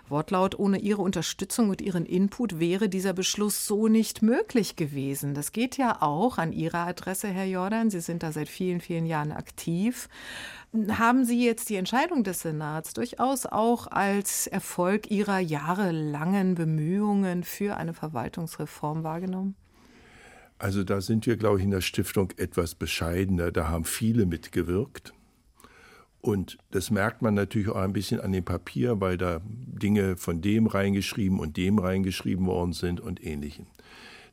Wortlaut, 0.10 0.58
ohne 0.58 0.80
Ihre 0.80 1.04
Unterstützung 1.04 1.70
und 1.70 1.82
Ihren 1.82 2.08
Input 2.08 2.60
wäre 2.60 2.90
dieser 2.90 3.14
Beschluss 3.14 3.68
so 3.68 3.88
nicht 3.88 4.24
möglich 4.24 4.76
gewesen. 4.76 5.36
Das 5.36 5.52
geht 5.52 5.78
ja 5.78 6.02
auch 6.02 6.40
an 6.40 6.52
Ihre 6.52 6.80
Adresse, 6.80 7.28
Herr 7.28 7.46
Jordan. 7.46 7.92
Sie 7.92 8.02
sind 8.02 8.24
da 8.24 8.32
seit 8.32 8.50
vielen, 8.50 8.82
vielen 8.82 9.06
Jahren 9.06 9.32
aktiv. 9.32 10.10
Haben 10.90 11.24
Sie 11.24 11.46
jetzt 11.46 11.70
die 11.70 11.76
Entscheidung 11.76 12.24
des 12.24 12.40
Senats 12.40 12.94
durchaus 12.94 13.46
auch 13.46 13.86
als 13.86 14.48
Erfolg 14.48 15.12
Ihrer 15.12 15.38
jahrelangen 15.38 16.56
Bemühungen 16.56 17.44
für 17.44 17.78
eine 17.78 17.94
Verwaltungsreform 17.94 19.04
wahrgenommen? 19.04 19.61
Also 20.62 20.84
da 20.84 21.02
sind 21.02 21.26
wir, 21.26 21.38
glaube 21.38 21.58
ich, 21.58 21.64
in 21.64 21.72
der 21.72 21.82
Stiftung 21.82 22.34
etwas 22.38 22.76
bescheidener. 22.76 23.52
Da 23.52 23.68
haben 23.68 23.84
viele 23.84 24.28
mitgewirkt. 24.28 25.12
Und 26.22 26.60
das 26.70 26.92
merkt 26.92 27.24
man 27.24 27.34
natürlich 27.34 27.70
auch 27.70 27.78
ein 27.78 27.94
bisschen 27.94 28.20
an 28.20 28.32
dem 28.32 28.46
Papier, 28.46 29.02
weil 29.02 29.18
da 29.18 29.42
Dinge 29.44 30.18
von 30.18 30.40
dem 30.40 30.68
reingeschrieben 30.68 31.40
und 31.40 31.58
dem 31.58 31.80
reingeschrieben 31.80 32.46
worden 32.46 32.74
sind 32.74 33.02
und 33.02 33.26
ähnlichem. 33.26 33.66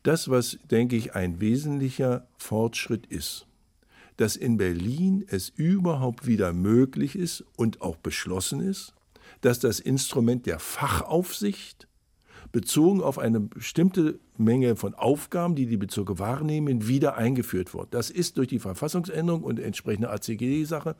Das, 0.03 0.29
was, 0.29 0.59
denke 0.71 0.97
ich, 0.97 1.14
ein 1.14 1.41
wesentlicher 1.41 2.29
Fortschritt 2.37 3.07
ist, 3.07 3.47
dass 4.19 4.37
in 4.37 4.59
Berlin 4.59 5.25
es 5.29 5.49
überhaupt 5.49 6.27
wieder 6.27 6.53
möglich 6.53 7.17
ist 7.17 7.43
und 7.57 7.81
auch 7.81 7.97
beschlossen 7.97 8.61
ist, 8.61 8.93
dass 9.41 9.61
das 9.61 9.81
Instrument 9.81 10.45
der 10.45 10.59
Fachaufsicht 10.59 11.88
bezogen 12.52 13.02
auf 13.02 13.18
eine 13.18 13.40
bestimmte 13.40 14.18
Menge 14.37 14.76
von 14.76 14.94
Aufgaben, 14.94 15.54
die 15.54 15.66
die 15.66 15.76
Bezirke 15.76 16.18
wahrnehmen, 16.18 16.87
wieder 16.88 17.16
eingeführt 17.16 17.74
wird. 17.74 17.92
Das 17.92 18.11
ist 18.11 18.38
durch 18.38 18.48
die 18.48 18.58
Verfassungsänderung 18.58 19.42
und 19.42 19.58
entsprechende 19.58 20.11
ACG-Sache 20.11 20.96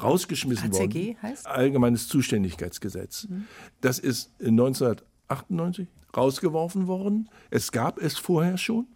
rausgeschmissen 0.00 0.70
ACG 0.70 0.78
worden. 0.78 1.22
Heißt? 1.22 1.46
Allgemeines 1.46 2.08
Zuständigkeitsgesetz. 2.08 3.28
Mhm. 3.28 3.44
Das 3.80 3.98
ist 3.98 4.30
1998 4.40 5.88
rausgeworfen 6.16 6.86
worden. 6.86 7.28
Es 7.50 7.72
gab 7.72 7.98
es 8.00 8.18
vorher 8.18 8.58
schon 8.58 8.86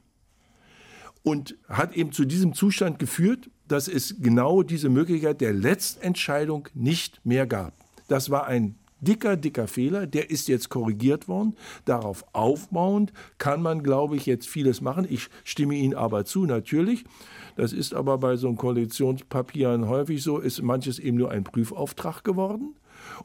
und 1.22 1.56
hat 1.68 1.94
eben 1.96 2.12
zu 2.12 2.24
diesem 2.24 2.54
Zustand 2.54 2.98
geführt, 2.98 3.50
dass 3.68 3.88
es 3.88 4.16
genau 4.20 4.62
diese 4.62 4.88
Möglichkeit 4.88 5.40
der 5.40 5.52
Letztentscheidung 5.52 6.68
nicht 6.74 7.20
mehr 7.24 7.46
gab. 7.46 7.74
Das 8.08 8.30
war 8.30 8.46
ein 8.46 8.76
dicker, 9.00 9.36
dicker 9.36 9.68
Fehler. 9.68 10.06
Der 10.06 10.30
ist 10.30 10.48
jetzt 10.48 10.68
korrigiert 10.68 11.28
worden. 11.28 11.56
Darauf 11.84 12.24
aufbauend 12.32 13.12
kann 13.38 13.62
man, 13.62 13.82
glaube 13.82 14.16
ich, 14.16 14.26
jetzt 14.26 14.48
vieles 14.48 14.80
machen. 14.80 15.06
Ich 15.08 15.28
stimme 15.44 15.74
Ihnen 15.74 15.94
aber 15.94 16.24
zu, 16.24 16.46
natürlich. 16.46 17.04
Das 17.56 17.72
ist 17.72 17.94
aber 17.94 18.18
bei 18.18 18.36
so 18.36 18.52
Koalitionspapieren 18.52 19.88
häufig 19.88 20.22
so, 20.22 20.38
ist 20.38 20.62
manches 20.62 20.98
eben 20.98 21.16
nur 21.16 21.30
ein 21.30 21.44
Prüfauftrag 21.44 22.24
geworden. 22.24 22.74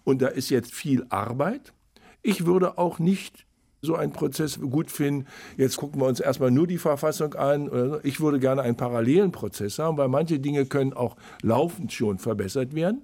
Und 0.03 0.21
da 0.21 0.27
ist 0.27 0.49
jetzt 0.49 0.73
viel 0.73 1.05
Arbeit. 1.10 1.73
Ich 2.21 2.45
würde 2.45 2.77
auch 2.77 2.99
nicht 2.99 3.45
so 3.81 3.95
einen 3.95 4.13
Prozess 4.13 4.60
gut 4.60 4.91
finden. 4.91 5.25
Jetzt 5.57 5.77
gucken 5.77 5.99
wir 6.01 6.07
uns 6.07 6.19
erstmal 6.19 6.51
nur 6.51 6.67
die 6.67 6.77
Verfassung 6.77 7.34
an. 7.34 7.99
Ich 8.03 8.19
würde 8.21 8.39
gerne 8.39 8.62
einen 8.62 8.77
parallelen 8.77 9.31
Prozess 9.31 9.79
haben, 9.79 9.97
weil 9.97 10.07
manche 10.07 10.39
Dinge 10.39 10.65
können 10.67 10.93
auch 10.93 11.15
laufend 11.41 11.91
schon 11.91 12.19
verbessert 12.19 12.75
werden. 12.75 13.01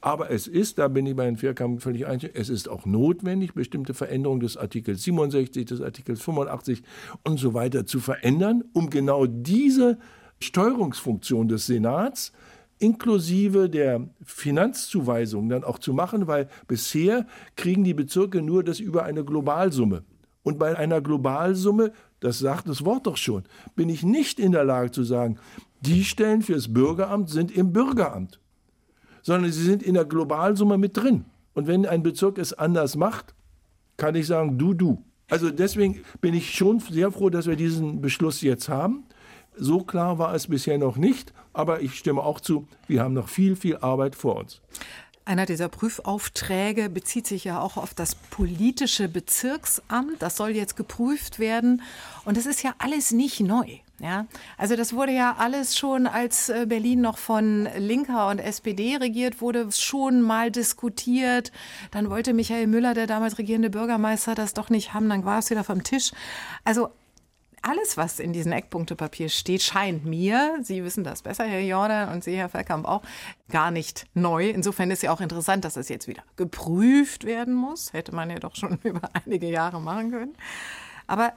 Aber 0.00 0.30
es 0.30 0.46
ist, 0.46 0.78
da 0.78 0.88
bin 0.88 1.06
ich 1.06 1.16
bei 1.16 1.24
Herrn 1.24 1.36
Vierkamp 1.36 1.82
völlig 1.82 2.06
einig, 2.06 2.30
es 2.34 2.48
ist 2.48 2.68
auch 2.68 2.86
notwendig, 2.86 3.54
bestimmte 3.54 3.94
Veränderungen 3.94 4.40
des 4.40 4.56
Artikels 4.56 5.02
67, 5.02 5.64
des 5.66 5.80
Artikels 5.80 6.22
85 6.22 6.82
und 7.22 7.38
so 7.38 7.54
weiter 7.54 7.86
zu 7.86 8.00
verändern, 8.00 8.64
um 8.72 8.90
genau 8.90 9.26
diese 9.26 9.98
Steuerungsfunktion 10.40 11.48
des 11.48 11.66
Senats 11.66 12.32
inklusive 12.78 13.70
der 13.70 14.08
Finanzzuweisungen 14.24 15.48
dann 15.48 15.64
auch 15.64 15.78
zu 15.78 15.94
machen, 15.94 16.26
weil 16.26 16.48
bisher 16.66 17.26
kriegen 17.56 17.84
die 17.84 17.94
Bezirke 17.94 18.42
nur 18.42 18.64
das 18.64 18.80
über 18.80 19.04
eine 19.04 19.24
Globalsumme. 19.24 20.04
Und 20.42 20.58
bei 20.58 20.76
einer 20.76 21.00
Globalsumme, 21.00 21.92
das 22.20 22.38
sagt 22.38 22.68
das 22.68 22.84
Wort 22.84 23.06
doch 23.06 23.16
schon, 23.16 23.44
bin 23.76 23.88
ich 23.88 24.02
nicht 24.02 24.38
in 24.38 24.52
der 24.52 24.64
Lage 24.64 24.90
zu 24.90 25.04
sagen, 25.04 25.38
die 25.80 26.04
Stellen 26.04 26.42
fürs 26.42 26.72
Bürgeramt 26.72 27.30
sind 27.30 27.50
im 27.50 27.72
Bürgeramt 27.72 28.40
sondern 29.24 29.50
sie 29.50 29.64
sind 29.64 29.82
in 29.82 29.94
der 29.94 30.04
Globalsumme 30.04 30.78
mit 30.78 30.96
drin. 30.96 31.24
Und 31.54 31.66
wenn 31.66 31.86
ein 31.86 32.04
Bezirk 32.04 32.38
es 32.38 32.52
anders 32.52 32.94
macht, 32.94 33.34
kann 33.96 34.14
ich 34.14 34.26
sagen, 34.26 34.58
du, 34.58 34.74
du. 34.74 35.02
Also 35.28 35.50
deswegen 35.50 36.02
bin 36.20 36.34
ich 36.34 36.54
schon 36.54 36.78
sehr 36.78 37.10
froh, 37.10 37.30
dass 37.30 37.46
wir 37.46 37.56
diesen 37.56 38.00
Beschluss 38.00 38.42
jetzt 38.42 38.68
haben. 38.68 39.04
So 39.56 39.80
klar 39.80 40.18
war 40.18 40.34
es 40.34 40.48
bisher 40.48 40.78
noch 40.78 40.96
nicht, 40.96 41.32
aber 41.52 41.80
ich 41.80 41.94
stimme 41.94 42.22
auch 42.22 42.40
zu, 42.40 42.68
wir 42.86 43.02
haben 43.02 43.14
noch 43.14 43.28
viel, 43.28 43.56
viel 43.56 43.78
Arbeit 43.78 44.14
vor 44.14 44.36
uns. 44.36 44.60
Einer 45.24 45.46
dieser 45.46 45.70
Prüfaufträge 45.70 46.90
bezieht 46.90 47.26
sich 47.26 47.44
ja 47.44 47.60
auch 47.60 47.78
auf 47.78 47.94
das 47.94 48.14
politische 48.14 49.08
Bezirksamt. 49.08 50.20
Das 50.20 50.36
soll 50.36 50.50
jetzt 50.50 50.76
geprüft 50.76 51.38
werden. 51.38 51.80
Und 52.26 52.36
das 52.36 52.44
ist 52.44 52.62
ja 52.62 52.74
alles 52.76 53.10
nicht 53.10 53.40
neu. 53.40 53.78
Ja, 54.04 54.26
also 54.58 54.76
das 54.76 54.92
wurde 54.92 55.12
ja 55.12 55.36
alles 55.38 55.78
schon, 55.78 56.06
als 56.06 56.50
äh, 56.50 56.66
Berlin 56.68 57.00
noch 57.00 57.16
von 57.16 57.66
Linker 57.78 58.28
und 58.28 58.38
SPD 58.38 58.96
regiert 58.96 59.40
wurde, 59.40 59.72
schon 59.72 60.20
mal 60.20 60.50
diskutiert. 60.50 61.52
Dann 61.90 62.10
wollte 62.10 62.34
Michael 62.34 62.66
Müller, 62.66 62.92
der 62.92 63.06
damals 63.06 63.38
regierende 63.38 63.70
Bürgermeister, 63.70 64.34
das 64.34 64.52
doch 64.52 64.68
nicht 64.68 64.92
haben. 64.92 65.08
Dann 65.08 65.24
war 65.24 65.38
es 65.38 65.48
wieder 65.48 65.64
vom 65.64 65.82
Tisch. 65.84 66.12
Also 66.64 66.90
alles, 67.62 67.96
was 67.96 68.20
in 68.20 68.34
diesem 68.34 68.52
Eckpunktepapier 68.52 69.30
steht, 69.30 69.62
scheint 69.62 70.04
mir, 70.04 70.58
Sie 70.60 70.84
wissen 70.84 71.02
das 71.02 71.22
besser, 71.22 71.44
Herr 71.44 71.62
Jordan, 71.62 72.12
und 72.12 72.22
Sie, 72.22 72.36
Herr 72.36 72.50
Feldkamp, 72.50 72.86
auch, 72.86 73.00
gar 73.48 73.70
nicht 73.70 74.04
neu. 74.12 74.50
Insofern 74.50 74.90
ist 74.90 75.02
ja 75.02 75.14
auch 75.14 75.22
interessant, 75.22 75.64
dass 75.64 75.78
es 75.78 75.88
jetzt 75.88 76.08
wieder 76.08 76.24
geprüft 76.36 77.24
werden 77.24 77.54
muss. 77.54 77.94
Hätte 77.94 78.14
man 78.14 78.28
ja 78.28 78.38
doch 78.38 78.54
schon 78.54 78.78
über 78.82 79.08
einige 79.24 79.48
Jahre 79.48 79.80
machen 79.80 80.10
können. 80.10 80.34
Aber 81.06 81.32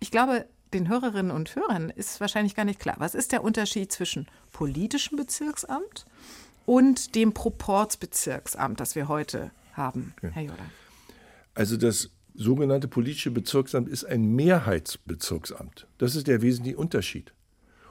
ich 0.00 0.10
glaube, 0.10 0.46
den 0.74 0.88
Hörerinnen 0.88 1.30
und 1.30 1.54
Hörern 1.54 1.90
ist 1.90 2.20
wahrscheinlich 2.20 2.54
gar 2.54 2.64
nicht 2.64 2.80
klar. 2.80 2.96
Was 2.98 3.14
ist 3.14 3.32
der 3.32 3.42
Unterschied 3.42 3.92
zwischen 3.92 4.26
politischem 4.52 5.16
Bezirksamt 5.16 6.06
und 6.66 7.14
dem 7.14 7.32
Proportsbezirksamt, 7.32 8.80
das 8.80 8.94
wir 8.94 9.08
heute 9.08 9.50
haben, 9.72 10.14
okay. 10.18 10.30
Herr 10.32 10.42
Jordan? 10.42 10.70
Also 11.54 11.76
das 11.76 12.10
sogenannte 12.34 12.88
politische 12.88 13.30
Bezirksamt 13.30 13.88
ist 13.88 14.04
ein 14.04 14.34
Mehrheitsbezirksamt. 14.36 15.86
Das 15.98 16.14
ist 16.14 16.26
der 16.26 16.42
wesentliche 16.42 16.76
Unterschied. 16.76 17.32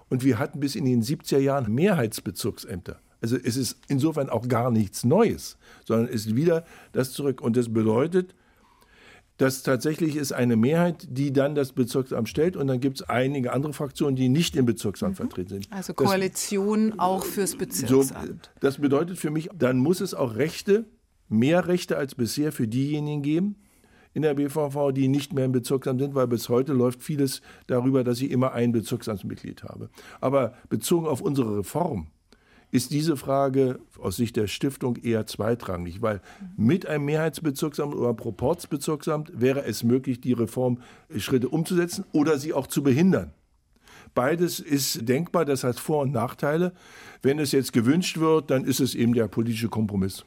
Und 0.10 0.24
wir 0.24 0.40
hatten 0.40 0.60
bis 0.60 0.76
in 0.76 0.86
den 0.86 1.04
70er 1.04 1.40
Jahren 1.40 1.74
Mehrheitsbezirksämter. 1.74 3.02
Also 3.20 3.36
es 3.36 3.58
ist 3.58 3.78
insofern 3.88 4.30
auch 4.30 4.48
gar 4.48 4.72
nichts 4.72 5.04
Neues, 5.04 5.58
sondern 5.86 6.08
es 6.08 6.28
ist 6.28 6.36
wieder 6.36 6.66
das 6.94 7.12
zurück. 7.12 7.42
Und 7.42 7.58
das 7.58 7.74
bedeutet, 7.74 8.36
dass 9.38 9.62
tatsächlich 9.64 10.16
ist 10.16 10.32
eine 10.32 10.56
Mehrheit, 10.56 11.08
die 11.10 11.32
dann 11.32 11.56
das 11.56 11.74
Bezirksamt 11.74 12.28
stellt 12.28 12.58
und 12.58 12.68
dann 12.68 12.80
gibt 12.80 13.02
es 13.02 13.10
einige 13.10 13.54
andere 13.54 13.74
Fraktionen, 13.74 14.16
die 14.16 14.30
nicht 14.30 14.56
im 14.56 14.66
Bezirksamt 14.66 15.14
mhm. 15.14 15.18
vertreten 15.18 15.50
sind. 15.50 15.68
Also 15.72 15.94
Koalition 15.94 16.90
das, 16.92 17.00
auch 17.00 17.24
fürs 17.24 17.56
Bezirksamt. 17.56 18.46
So, 18.46 18.60
das 18.60 18.80
bedeutet 18.80 19.18
für 19.18 19.30
mich, 19.30 19.50
dann 19.58 19.78
muss 19.78 20.02
es 20.02 20.14
auch 20.14 20.36
Rechte, 20.36 20.86
mehr 21.30 21.68
Rechte 21.68 21.98
als 21.98 22.16
bisher 22.16 22.52
für 22.52 22.68
diejenigen 22.68 23.22
geben, 23.22 23.56
in 24.14 24.24
der 24.24 24.34
BVV, 24.34 24.92
die 24.94 25.08
nicht 25.08 25.34
mehr 25.34 25.46
im 25.46 25.52
Bezirksamt 25.52 26.02
sind, 26.02 26.16
weil 26.16 26.28
bis 26.28 26.50
heute 26.50 26.74
läuft 26.74 27.04
vieles 27.04 27.42
darüber, 27.68 28.04
dass 28.04 28.20
ich 28.20 28.32
immer 28.32 28.54
ein 28.54 28.72
Bezirksamtsmitglied 28.72 29.64
habe. 29.64 29.90
Aber 30.20 30.56
bezogen 30.70 31.06
auf 31.06 31.22
unsere 31.22 31.60
Reform 31.60 32.08
ist 32.72 32.92
diese 32.92 33.16
Frage 33.16 33.80
aus 34.00 34.18
Sicht 34.18 34.36
der 34.36 34.48
Stiftung 34.48 34.98
eher 34.98 35.26
zweitrangig, 35.26 36.02
weil 36.02 36.22
mit 36.58 36.86
einem 36.86 37.06
Mehrheitsbezirksamt 37.06 37.96
oder 37.96 38.14
Proportsbezirksamt 38.14 39.32
wäre 39.40 39.64
es 39.64 39.84
möglich, 39.84 40.20
die 40.20 40.34
Reformschritte 40.34 41.50
umzusetzen 41.50 42.06
oder 42.12 42.38
sie 42.38 42.54
auch 42.54 42.68
zu 42.68 42.84
behindern. 42.84 43.32
Beides 44.14 44.60
ist 44.60 45.08
denkbar, 45.08 45.46
das 45.46 45.64
hat 45.64 45.80
Vor- 45.80 46.02
und 46.02 46.12
Nachteile. 46.12 46.74
Wenn 47.22 47.40
es 47.40 47.52
jetzt 47.52 47.72
gewünscht 47.72 48.18
wird, 48.18 48.50
dann 48.50 48.66
ist 48.66 48.80
es 48.80 48.96
eben 48.96 49.14
der 49.14 49.28
politische 49.28 49.70
Kompromiss. 49.70 50.26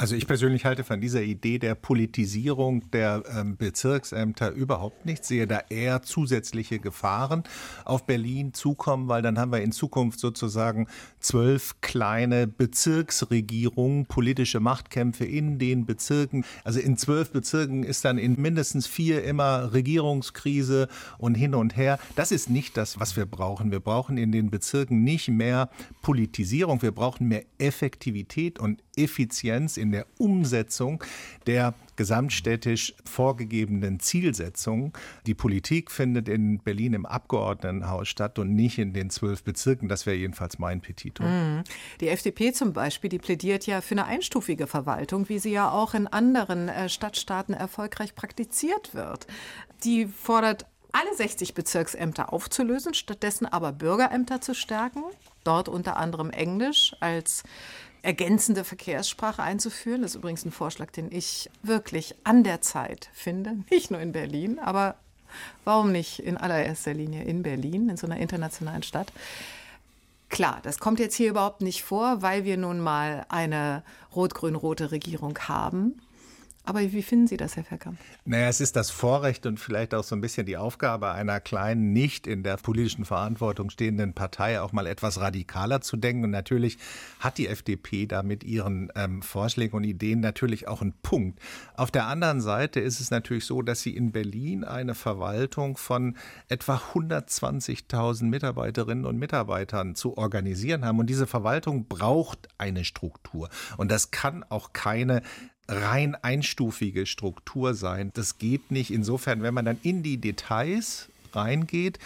Also 0.00 0.14
ich 0.14 0.28
persönlich 0.28 0.64
halte 0.64 0.84
von 0.84 1.00
dieser 1.00 1.22
Idee 1.22 1.58
der 1.58 1.74
Politisierung 1.74 2.88
der 2.92 3.24
ähm, 3.36 3.56
Bezirksämter 3.56 4.52
überhaupt 4.52 5.04
nichts, 5.04 5.26
sehe 5.26 5.48
da 5.48 5.60
eher 5.70 6.02
zusätzliche 6.02 6.78
Gefahren 6.78 7.42
auf 7.84 8.06
Berlin 8.06 8.54
zukommen, 8.54 9.08
weil 9.08 9.22
dann 9.22 9.40
haben 9.40 9.50
wir 9.50 9.60
in 9.60 9.72
Zukunft 9.72 10.20
sozusagen 10.20 10.86
zwölf 11.18 11.80
kleine 11.80 12.46
Bezirksregierungen, 12.46 14.06
politische 14.06 14.60
Machtkämpfe 14.60 15.24
in 15.24 15.58
den 15.58 15.84
Bezirken. 15.84 16.44
Also 16.62 16.78
in 16.78 16.96
zwölf 16.96 17.32
Bezirken 17.32 17.82
ist 17.82 18.04
dann 18.04 18.18
in 18.18 18.40
mindestens 18.40 18.86
vier 18.86 19.24
immer 19.24 19.72
Regierungskrise 19.72 20.86
und 21.18 21.34
hin 21.34 21.56
und 21.56 21.76
her. 21.76 21.98
Das 22.14 22.30
ist 22.30 22.50
nicht 22.50 22.76
das, 22.76 23.00
was 23.00 23.16
wir 23.16 23.26
brauchen. 23.26 23.72
Wir 23.72 23.80
brauchen 23.80 24.16
in 24.16 24.30
den 24.30 24.48
Bezirken 24.48 25.02
nicht 25.02 25.26
mehr 25.26 25.70
Politisierung, 26.02 26.82
wir 26.82 26.92
brauchen 26.92 27.26
mehr 27.26 27.42
Effektivität 27.58 28.60
und 28.60 28.80
Effizienz 28.98 29.76
in 29.76 29.92
der 29.92 30.06
Umsetzung 30.18 31.02
der 31.46 31.74
gesamtstädtisch 31.96 32.94
vorgegebenen 33.04 33.98
Zielsetzungen. 33.98 34.92
Die 35.26 35.34
Politik 35.34 35.90
findet 35.90 36.28
in 36.28 36.60
Berlin 36.60 36.94
im 36.94 37.06
Abgeordnetenhaus 37.06 38.08
statt 38.08 38.38
und 38.38 38.54
nicht 38.54 38.78
in 38.78 38.92
den 38.92 39.10
zwölf 39.10 39.42
Bezirken. 39.42 39.88
Das 39.88 40.06
wäre 40.06 40.16
jedenfalls 40.16 40.58
mein 40.58 40.80
Petitum. 40.80 41.26
Mhm. 41.26 41.64
Die 42.00 42.08
FDP 42.08 42.52
zum 42.52 42.72
Beispiel, 42.72 43.10
die 43.10 43.18
plädiert 43.18 43.66
ja 43.66 43.80
für 43.80 43.92
eine 43.92 44.04
einstufige 44.04 44.66
Verwaltung, 44.66 45.28
wie 45.28 45.40
sie 45.40 45.50
ja 45.50 45.70
auch 45.70 45.94
in 45.94 46.06
anderen 46.06 46.68
äh, 46.68 46.88
Stadtstaaten 46.88 47.54
erfolgreich 47.54 48.14
praktiziert 48.14 48.94
wird. 48.94 49.26
Die 49.82 50.06
fordert 50.06 50.66
alle 50.92 51.14
60 51.14 51.54
Bezirksämter 51.54 52.32
aufzulösen, 52.32 52.94
stattdessen 52.94 53.46
aber 53.46 53.72
Bürgerämter 53.72 54.40
zu 54.40 54.54
stärken. 54.54 55.02
Dort 55.44 55.68
unter 55.68 55.96
anderem 55.96 56.30
Englisch 56.30 56.94
als 57.00 57.42
ergänzende 58.08 58.64
Verkehrssprache 58.64 59.42
einzuführen. 59.42 60.00
Das 60.00 60.12
ist 60.12 60.16
übrigens 60.16 60.42
ein 60.46 60.50
Vorschlag, 60.50 60.90
den 60.92 61.12
ich 61.12 61.50
wirklich 61.62 62.14
an 62.24 62.42
der 62.42 62.62
Zeit 62.62 63.10
finde. 63.12 63.58
Nicht 63.70 63.90
nur 63.90 64.00
in 64.00 64.12
Berlin, 64.12 64.58
aber 64.58 64.94
warum 65.66 65.92
nicht 65.92 66.20
in 66.20 66.38
allererster 66.38 66.94
Linie 66.94 67.24
in 67.24 67.42
Berlin, 67.42 67.90
in 67.90 67.98
so 67.98 68.06
einer 68.06 68.16
internationalen 68.16 68.82
Stadt. 68.82 69.12
Klar, 70.30 70.60
das 70.62 70.78
kommt 70.78 71.00
jetzt 71.00 71.16
hier 71.16 71.28
überhaupt 71.28 71.60
nicht 71.60 71.82
vor, 71.82 72.22
weil 72.22 72.46
wir 72.46 72.56
nun 72.56 72.80
mal 72.80 73.26
eine 73.28 73.82
rot-grün-rote 74.16 74.90
Regierung 74.90 75.38
haben. 75.40 76.00
Aber 76.64 76.80
wie 76.80 77.02
finden 77.02 77.26
Sie 77.26 77.38
das, 77.38 77.56
Herr 77.56 77.64
Verkamp? 77.64 77.98
Naja, 78.26 78.48
es 78.48 78.60
ist 78.60 78.76
das 78.76 78.90
Vorrecht 78.90 79.46
und 79.46 79.58
vielleicht 79.58 79.94
auch 79.94 80.04
so 80.04 80.14
ein 80.14 80.20
bisschen 80.20 80.44
die 80.44 80.58
Aufgabe 80.58 81.10
einer 81.12 81.40
kleinen, 81.40 81.94
nicht 81.94 82.26
in 82.26 82.42
der 82.42 82.58
politischen 82.58 83.06
Verantwortung 83.06 83.70
stehenden 83.70 84.12
Partei, 84.12 84.60
auch 84.60 84.72
mal 84.72 84.86
etwas 84.86 85.18
radikaler 85.18 85.80
zu 85.80 85.96
denken. 85.96 86.24
Und 86.24 86.30
natürlich 86.30 86.76
hat 87.20 87.38
die 87.38 87.48
FDP 87.48 88.04
da 88.04 88.22
mit 88.22 88.44
ihren 88.44 88.92
ähm, 88.96 89.22
Vorschlägen 89.22 89.76
und 89.76 89.84
Ideen 89.84 90.20
natürlich 90.20 90.68
auch 90.68 90.82
einen 90.82 90.92
Punkt. 91.02 91.40
Auf 91.74 91.90
der 91.90 92.06
anderen 92.06 92.42
Seite 92.42 92.80
ist 92.80 93.00
es 93.00 93.10
natürlich 93.10 93.46
so, 93.46 93.62
dass 93.62 93.80
sie 93.80 93.96
in 93.96 94.12
Berlin 94.12 94.62
eine 94.62 94.94
Verwaltung 94.94 95.78
von 95.78 96.18
etwa 96.48 96.82
120.000 96.94 98.24
Mitarbeiterinnen 98.24 99.06
und 99.06 99.16
Mitarbeitern 99.16 99.94
zu 99.94 100.18
organisieren 100.18 100.84
haben. 100.84 100.98
Und 100.98 101.08
diese 101.08 101.26
Verwaltung 101.26 101.86
braucht 101.88 102.48
eine 102.58 102.84
Struktur. 102.84 103.48
Und 103.78 103.90
das 103.90 104.10
kann 104.10 104.44
auch 104.50 104.74
keine 104.74 105.22
rein 105.68 106.16
einstufige 106.16 107.06
Struktur 107.06 107.74
sein. 107.74 108.10
Das 108.14 108.38
geht 108.38 108.70
nicht. 108.70 108.90
Insofern, 108.90 109.42
wenn 109.42 109.54
man 109.54 109.66
dann 109.66 109.78
in 109.82 110.02
die 110.02 110.16
Details 110.16 111.08
reingeht, 111.32 111.98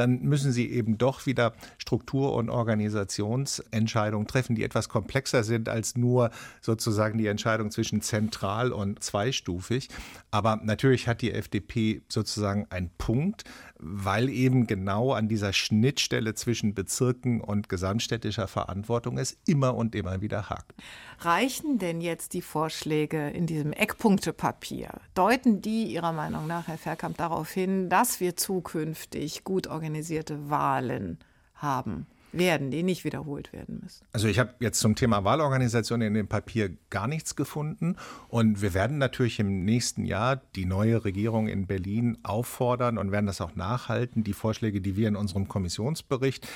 dann 0.00 0.22
müssen 0.22 0.50
sie 0.50 0.70
eben 0.70 0.96
doch 0.96 1.26
wieder 1.26 1.52
Struktur- 1.78 2.34
und 2.34 2.48
Organisationsentscheidungen 2.48 4.26
treffen, 4.26 4.54
die 4.56 4.64
etwas 4.64 4.88
komplexer 4.88 5.44
sind 5.44 5.68
als 5.68 5.96
nur 5.96 6.30
sozusagen 6.62 7.18
die 7.18 7.26
Entscheidung 7.26 7.70
zwischen 7.70 8.00
zentral 8.00 8.72
und 8.72 9.02
zweistufig. 9.02 9.88
Aber 10.30 10.58
natürlich 10.62 11.06
hat 11.06 11.20
die 11.20 11.32
FDP 11.32 12.02
sozusagen 12.08 12.66
einen 12.70 12.90
Punkt, 12.96 13.44
weil 13.78 14.28
eben 14.28 14.66
genau 14.66 15.12
an 15.12 15.28
dieser 15.28 15.52
Schnittstelle 15.52 16.34
zwischen 16.34 16.74
Bezirken 16.74 17.40
und 17.40 17.68
gesamtstädtischer 17.68 18.46
Verantwortung 18.46 19.18
es 19.18 19.38
immer 19.46 19.74
und 19.74 19.94
immer 19.94 20.20
wieder 20.20 20.50
hakt. 20.50 20.74
Reichen 21.20 21.78
denn 21.78 22.00
jetzt 22.00 22.32
die 22.34 22.42
Vorschläge 22.42 23.30
in 23.30 23.46
diesem 23.46 23.72
Eckpunktepapier? 23.72 24.90
Deuten 25.14 25.60
die 25.60 25.84
Ihrer 25.84 26.12
Meinung 26.12 26.46
nach, 26.46 26.68
Herr 26.68 26.78
Verkamp, 26.78 27.16
darauf 27.18 27.50
hin, 27.50 27.88
dass 27.88 28.20
wir 28.20 28.36
zukünftig 28.36 29.44
gut 29.44 29.66
organisierte 29.90 30.50
Wahlen 30.50 31.18
haben? 31.54 32.06
werden, 32.32 32.70
die 32.70 32.84
nicht 32.84 33.04
wiederholt 33.04 33.52
werden 33.52 33.80
müssen. 33.82 34.04
Also 34.12 34.28
ich 34.28 34.38
habe 34.38 34.54
jetzt 34.60 34.78
zum 34.78 34.94
Thema 34.94 35.24
Wahlorganisation 35.24 36.00
in 36.00 36.14
dem 36.14 36.28
Papier 36.28 36.70
gar 36.88 37.08
nichts 37.08 37.34
gefunden 37.34 37.96
und 38.28 38.62
wir 38.62 38.72
werden 38.72 38.98
natürlich 38.98 39.40
im 39.40 39.64
nächsten 39.64 40.04
Jahr 40.04 40.40
die 40.54 40.64
neue 40.64 41.04
Regierung 41.04 41.48
in 41.48 41.66
Berlin 41.66 42.18
auffordern 42.22 42.98
und 42.98 43.10
werden 43.10 43.26
das 43.26 43.40
auch 43.40 43.56
nachhalten, 43.56 44.22
die 44.22 44.32
Vorschläge, 44.32 44.80
die 44.80 44.94
wir 44.94 45.08
in 45.08 45.16
unserem 45.16 45.48
Kommissionsbericht 45.48 46.46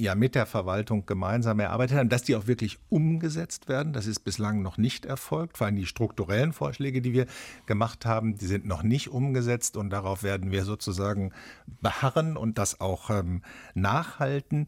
ja 0.00 0.14
mit 0.14 0.34
der 0.34 0.46
Verwaltung 0.46 1.06
gemeinsam 1.06 1.60
erarbeitet 1.60 1.98
haben, 1.98 2.08
dass 2.08 2.22
die 2.22 2.36
auch 2.36 2.46
wirklich 2.46 2.78
umgesetzt 2.88 3.68
werden. 3.68 3.92
Das 3.92 4.06
ist 4.06 4.20
bislang 4.20 4.62
noch 4.62 4.78
nicht 4.78 5.06
erfolgt. 5.06 5.58
Vor 5.58 5.66
allem 5.66 5.76
die 5.76 5.86
strukturellen 5.86 6.52
Vorschläge, 6.52 7.02
die 7.02 7.12
wir 7.12 7.26
gemacht 7.66 8.06
haben, 8.06 8.36
die 8.36 8.46
sind 8.46 8.66
noch 8.66 8.82
nicht 8.82 9.08
umgesetzt 9.08 9.76
und 9.76 9.90
darauf 9.90 10.22
werden 10.22 10.50
wir 10.50 10.64
sozusagen 10.64 11.32
beharren 11.80 12.36
und 12.36 12.58
das 12.58 12.80
auch 12.80 13.10
ähm, 13.10 13.42
nachhalten. 13.74 14.66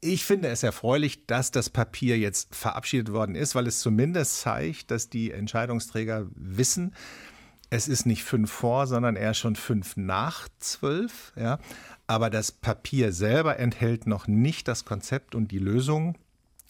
Ich 0.00 0.24
finde 0.24 0.48
es 0.48 0.62
erfreulich, 0.62 1.26
dass 1.26 1.50
das 1.50 1.68
Papier 1.68 2.18
jetzt 2.18 2.54
verabschiedet 2.54 3.12
worden 3.12 3.34
ist, 3.34 3.54
weil 3.54 3.66
es 3.66 3.80
zumindest 3.80 4.40
zeigt, 4.40 4.90
dass 4.90 5.10
die 5.10 5.30
Entscheidungsträger 5.30 6.26
wissen, 6.34 6.94
es 7.70 7.88
ist 7.88 8.04
nicht 8.04 8.24
fünf 8.24 8.50
vor, 8.50 8.86
sondern 8.86 9.16
eher 9.16 9.34
schon 9.34 9.56
fünf 9.56 9.96
nach 9.96 10.48
zwölf. 10.58 11.32
Ja. 11.36 11.58
Aber 12.06 12.28
das 12.28 12.50
Papier 12.50 13.12
selber 13.12 13.58
enthält 13.58 14.06
noch 14.06 14.26
nicht 14.26 14.68
das 14.68 14.84
Konzept 14.84 15.34
und 15.34 15.52
die 15.52 15.58
Lösung 15.58 16.16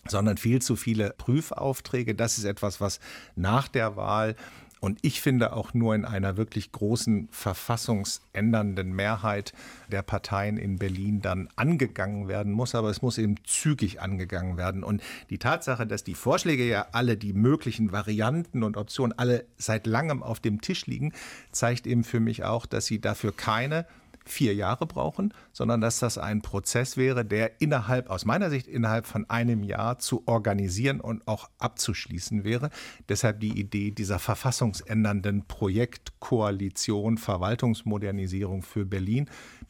sondern 0.09 0.39
viel 0.39 0.63
zu 0.63 0.77
viele 0.77 1.11
Prüfaufträge. 1.11 2.15
Das 2.15 2.39
ist 2.39 2.45
etwas, 2.45 2.81
was 2.81 3.01
nach 3.37 3.69
der 3.69 3.97
Wahl 3.97 4.35
und 4.81 4.99
ich 5.03 5.21
finde 5.21 5.53
auch 5.53 5.75
nur 5.75 5.95
in 5.95 6.07
einer 6.07 6.39
wirklich 6.39 6.73
großen 6.73 7.29
verfassungsändernden 7.31 8.93
Mehrheit 8.93 9.53
der 9.93 10.01
Parteien 10.01 10.57
in 10.57 10.79
Berlin 10.79 11.21
dann 11.21 11.51
angegangen 11.55 12.29
werden 12.29 12.53
muss. 12.53 12.75
Aber 12.75 12.89
es 12.89 13.03
muss 13.03 13.19
eben 13.19 13.37
zügig 13.45 14.01
angegangen 14.01 14.57
werden. 14.57 14.83
Und 14.83 15.03
die 15.29 15.39
Tatsache, 15.39 15.87
dass 15.87 16.03
die 16.03 16.15
Vorschläge 16.15 16.67
ja 16.67 16.87
alle, 16.93 17.19
die 17.19 17.35
möglichen 17.35 17.93
Varianten 17.93 18.63
und 18.63 18.79
Optionen 18.79 19.17
alle 19.19 19.45
seit 19.59 19.87
langem 19.87 20.23
auf 20.23 20.41
dem 20.41 20.63
Tisch 20.63 20.87
liegen, 20.87 21.13
zeigt 21.53 21.87
eben 21.87 22.03
für 22.03 22.21
mich 22.21 22.45
auch, 22.45 22.65
dass 22.65 22.87
sie 22.87 23.03
dafür 23.03 23.37
keine 23.37 23.87
vier 24.31 24.55
Jahre 24.55 24.87
brauchen, 24.87 25.35
sondern 25.53 25.81
dass 25.81 25.99
das 25.99 26.19
ein 26.19 26.43
Prozess 26.43 26.97
wäre, 26.97 27.25
der 27.25 27.61
innerhalb, 27.61 28.11
aus 28.11 28.25
meiner 28.25 28.51
Sicht, 28.51 28.67
innerhalb 28.67 29.07
von 29.07 29.29
einem 29.29 29.63
Jahr 29.63 29.99
zu 29.99 30.27
organisieren 30.27 31.01
und 31.01 31.27
auch 31.29 31.51
abzuschließen 31.59 32.45
wäre. 32.45 32.71
Deshalb 33.09 33.41
die 33.41 33.59
Idee 33.59 33.91
dieser 33.91 34.19
verfassungsändernden 34.19 35.47
Projektkoalition 35.47 37.19
Verwaltungsmodernisierung 37.19 38.63
für 38.63 38.85
Berlin. 38.85 39.29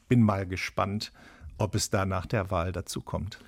Bin 0.08 0.22
mal 0.22 0.46
gespannt, 0.46 1.12
ob 1.58 1.74
es 1.74 1.90
da 1.90 2.06
nach 2.06 2.26
der 2.26 2.50
Wahl 2.50 2.72
dazu 2.72 3.00
kommt. 3.00 3.38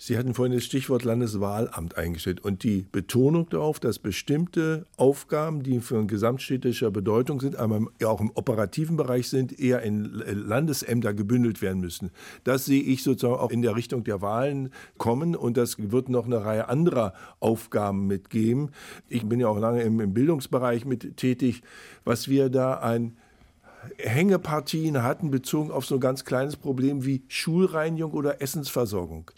Sie 0.00 0.16
hatten 0.16 0.32
vorhin 0.32 0.54
das 0.54 0.64
Stichwort 0.64 1.02
Landeswahlamt 1.02 1.98
eingestellt 1.98 2.40
und 2.44 2.62
die 2.62 2.86
Betonung 2.92 3.48
darauf, 3.50 3.80
dass 3.80 3.98
bestimmte 3.98 4.86
Aufgaben, 4.96 5.64
die 5.64 5.80
von 5.80 6.06
gesamtstädtischer 6.06 6.92
Bedeutung 6.92 7.40
sind, 7.40 7.56
aber 7.56 7.80
auch 8.04 8.20
im 8.20 8.30
operativen 8.34 8.96
Bereich 8.96 9.28
sind, 9.28 9.58
eher 9.58 9.82
in 9.82 10.04
Landesämter 10.04 11.14
gebündelt 11.14 11.62
werden 11.62 11.80
müssen. 11.80 12.10
Das 12.44 12.64
sehe 12.64 12.80
ich 12.80 13.02
sozusagen 13.02 13.40
auch 13.40 13.50
in 13.50 13.60
der 13.60 13.74
Richtung 13.74 14.04
der 14.04 14.22
Wahlen 14.22 14.70
kommen 14.98 15.34
und 15.34 15.56
das 15.56 15.76
wird 15.78 16.08
noch 16.08 16.26
eine 16.26 16.44
Reihe 16.44 16.68
anderer 16.68 17.12
Aufgaben 17.40 18.06
mitgeben. 18.06 18.70
Ich 19.08 19.26
bin 19.26 19.40
ja 19.40 19.48
auch 19.48 19.58
lange 19.58 19.82
im, 19.82 20.14
Bildungsbereich 20.14 20.84
mit 20.84 21.16
tätig. 21.16 21.62
Was 22.04 22.28
wir 22.28 22.50
da 22.50 22.74
ein 22.74 23.16
Hängepartien 23.98 25.02
hatten, 25.02 25.30
bezogen 25.30 25.70
auf 25.70 25.86
so 25.86 25.96
ein 25.96 26.00
ganz 26.00 26.24
kleines 26.24 26.56
Problem 26.56 27.04
wie 27.04 27.24
Schulreinigung 27.28 28.12
oder 28.12 28.42
Essensversorgung 28.42 29.30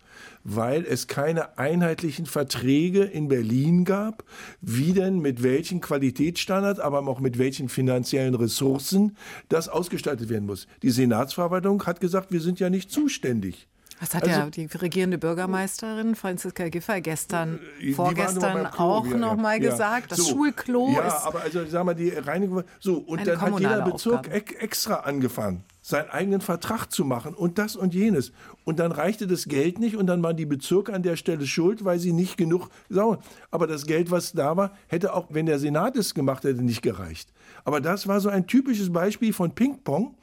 weil 0.44 0.85
es 0.85 1.07
keine 1.07 1.59
einheitlichen 1.59 2.26
Verträge 2.26 3.05
in 3.05 3.29
Berlin 3.29 3.85
gab, 3.85 4.24
wie 4.61 4.92
denn 4.92 5.18
mit 5.18 5.42
welchen 5.42 5.81
Qualitätsstandards, 5.81 6.81
aber 6.81 7.07
auch 7.07 7.20
mit 7.20 7.38
welchen 7.38 7.68
finanziellen 7.68 8.35
Ressourcen 8.35 9.16
das 9.48 9.68
ausgestaltet 9.68 10.29
werden 10.29 10.46
muss. 10.46 10.66
Die 10.83 10.90
Senatsverwaltung 10.90 11.85
hat 11.87 12.00
gesagt, 12.00 12.33
wir 12.33 12.40
sind 12.40 12.61
ja 12.61 12.70
nicht 12.70 12.90
zuständig. 12.90 13.68
Das 14.01 14.15
hat 14.15 14.23
also, 14.25 14.35
ja 14.35 14.51
die 14.51 14.65
regierende 14.65 15.19
Bürgermeisterin 15.19 16.15
Franziska 16.15 16.69
Giffey 16.69 17.03
gestern, 17.03 17.61
äh, 17.81 17.93
vorgestern 17.93 18.67
auch 18.67 19.07
ja, 19.07 19.17
noch 19.17 19.37
mal 19.37 19.63
ja. 19.63 19.71
gesagt. 19.71 20.13
Das 20.13 20.19
so, 20.19 20.31
Schulklo 20.31 20.91
ja, 20.95 21.07
ist. 21.07 21.13
Ja, 21.13 21.27
aber 21.27 21.43
also 21.43 21.67
sagen 21.67 21.87
wir 21.87 21.95
die 21.95 22.11
Reinigung. 22.11 22.65
So 22.79 22.99
und 22.99 23.27
dann 23.27 23.41
hat 23.41 23.61
jeder 23.61 23.83
Bezirk 23.83 24.27
Aufgabe. 24.27 24.61
extra 24.61 24.95
angefangen 25.01 25.65
seinen 25.83 26.11
eigenen 26.11 26.41
Vertrag 26.41 26.87
zu 26.87 27.05
machen 27.05 27.35
und 27.35 27.59
das 27.59 27.77
und 27.77 27.95
jenes. 27.95 28.33
Und 28.65 28.79
dann 28.79 28.93
reichte 28.93 29.27
das 29.27 29.47
Geld 29.47 29.79
nicht 29.79 29.97
und 29.97 30.07
dann 30.07 30.23
waren 30.23 30.37
die 30.37 30.47
Bezirke 30.47 30.93
an 30.93 31.03
der 31.03 31.17
Stelle 31.17 31.47
schuld, 31.47 31.85
weil 31.85 31.99
sie 31.99 32.13
nicht 32.13 32.37
genug 32.37 32.69
sauer. 32.89 33.19
Aber 33.51 33.67
das 33.67 33.87
Geld, 33.87 34.11
was 34.11 34.33
da 34.33 34.57
war, 34.57 34.77
hätte 34.89 35.15
auch, 35.15 35.27
wenn 35.31 35.47
der 35.47 35.59
Senat 35.59 35.97
es 35.97 36.15
gemacht 36.15 36.45
hätte, 36.45 36.63
nicht 36.63 36.83
gereicht. 36.83 37.33
Aber 37.64 37.81
das 37.81 38.07
war 38.07 38.20
so 38.20 38.29
ein 38.29 38.46
typisches 38.46 38.92
Beispiel 38.92 39.33
von 39.33 39.55
Ping-Pong. 39.55 40.14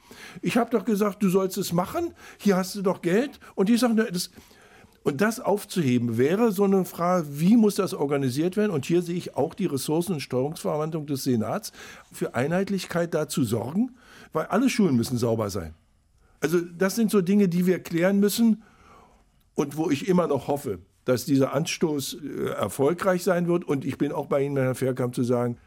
Ich 0.42 0.56
habe 0.56 0.70
doch 0.70 0.84
gesagt, 0.84 1.22
du 1.22 1.28
sollst 1.28 1.58
es 1.58 1.72
machen, 1.72 2.12
hier 2.38 2.56
hast 2.56 2.74
du 2.74 2.82
doch 2.82 3.02
Geld. 3.02 3.38
Und 3.54 3.68
die 3.68 3.76
sagen, 3.76 3.96
das, 3.96 4.30
und 5.02 5.20
das 5.20 5.40
aufzuheben 5.40 6.18
wäre 6.18 6.52
so 6.52 6.64
eine 6.64 6.84
Frage, 6.84 7.26
wie 7.30 7.56
muss 7.56 7.76
das 7.76 7.94
organisiert 7.94 8.56
werden? 8.56 8.72
Und 8.72 8.86
hier 8.86 9.02
sehe 9.02 9.16
ich 9.16 9.36
auch 9.36 9.54
die 9.54 9.66
Ressourcen- 9.66 10.14
und 10.14 10.20
Steuerungsverwaltung 10.20 11.06
des 11.06 11.24
Senats 11.24 11.72
für 12.12 12.34
Einheitlichkeit 12.34 13.14
dazu 13.14 13.44
sorgen 13.44 13.94
weil 14.32 14.46
alle 14.46 14.68
Schulen 14.68 14.96
müssen 14.96 15.18
sauber 15.18 15.50
sein. 15.50 15.74
Also 16.40 16.60
das 16.60 16.94
sind 16.94 17.10
so 17.10 17.20
Dinge, 17.20 17.48
die 17.48 17.66
wir 17.66 17.82
klären 17.82 18.20
müssen 18.20 18.62
und 19.54 19.76
wo 19.76 19.90
ich 19.90 20.08
immer 20.08 20.26
noch 20.26 20.48
hoffe, 20.48 20.78
dass 21.04 21.24
dieser 21.24 21.52
Anstoß 21.52 22.18
äh, 22.22 22.50
erfolgreich 22.50 23.24
sein 23.24 23.48
wird. 23.48 23.64
Und 23.64 23.84
ich 23.84 23.98
bin 23.98 24.12
auch 24.12 24.26
bei 24.26 24.42
Ihnen, 24.42 24.56
Herr 24.56 24.74
Fairkamp, 24.74 25.14
zu 25.14 25.24
sagen, 25.24 25.58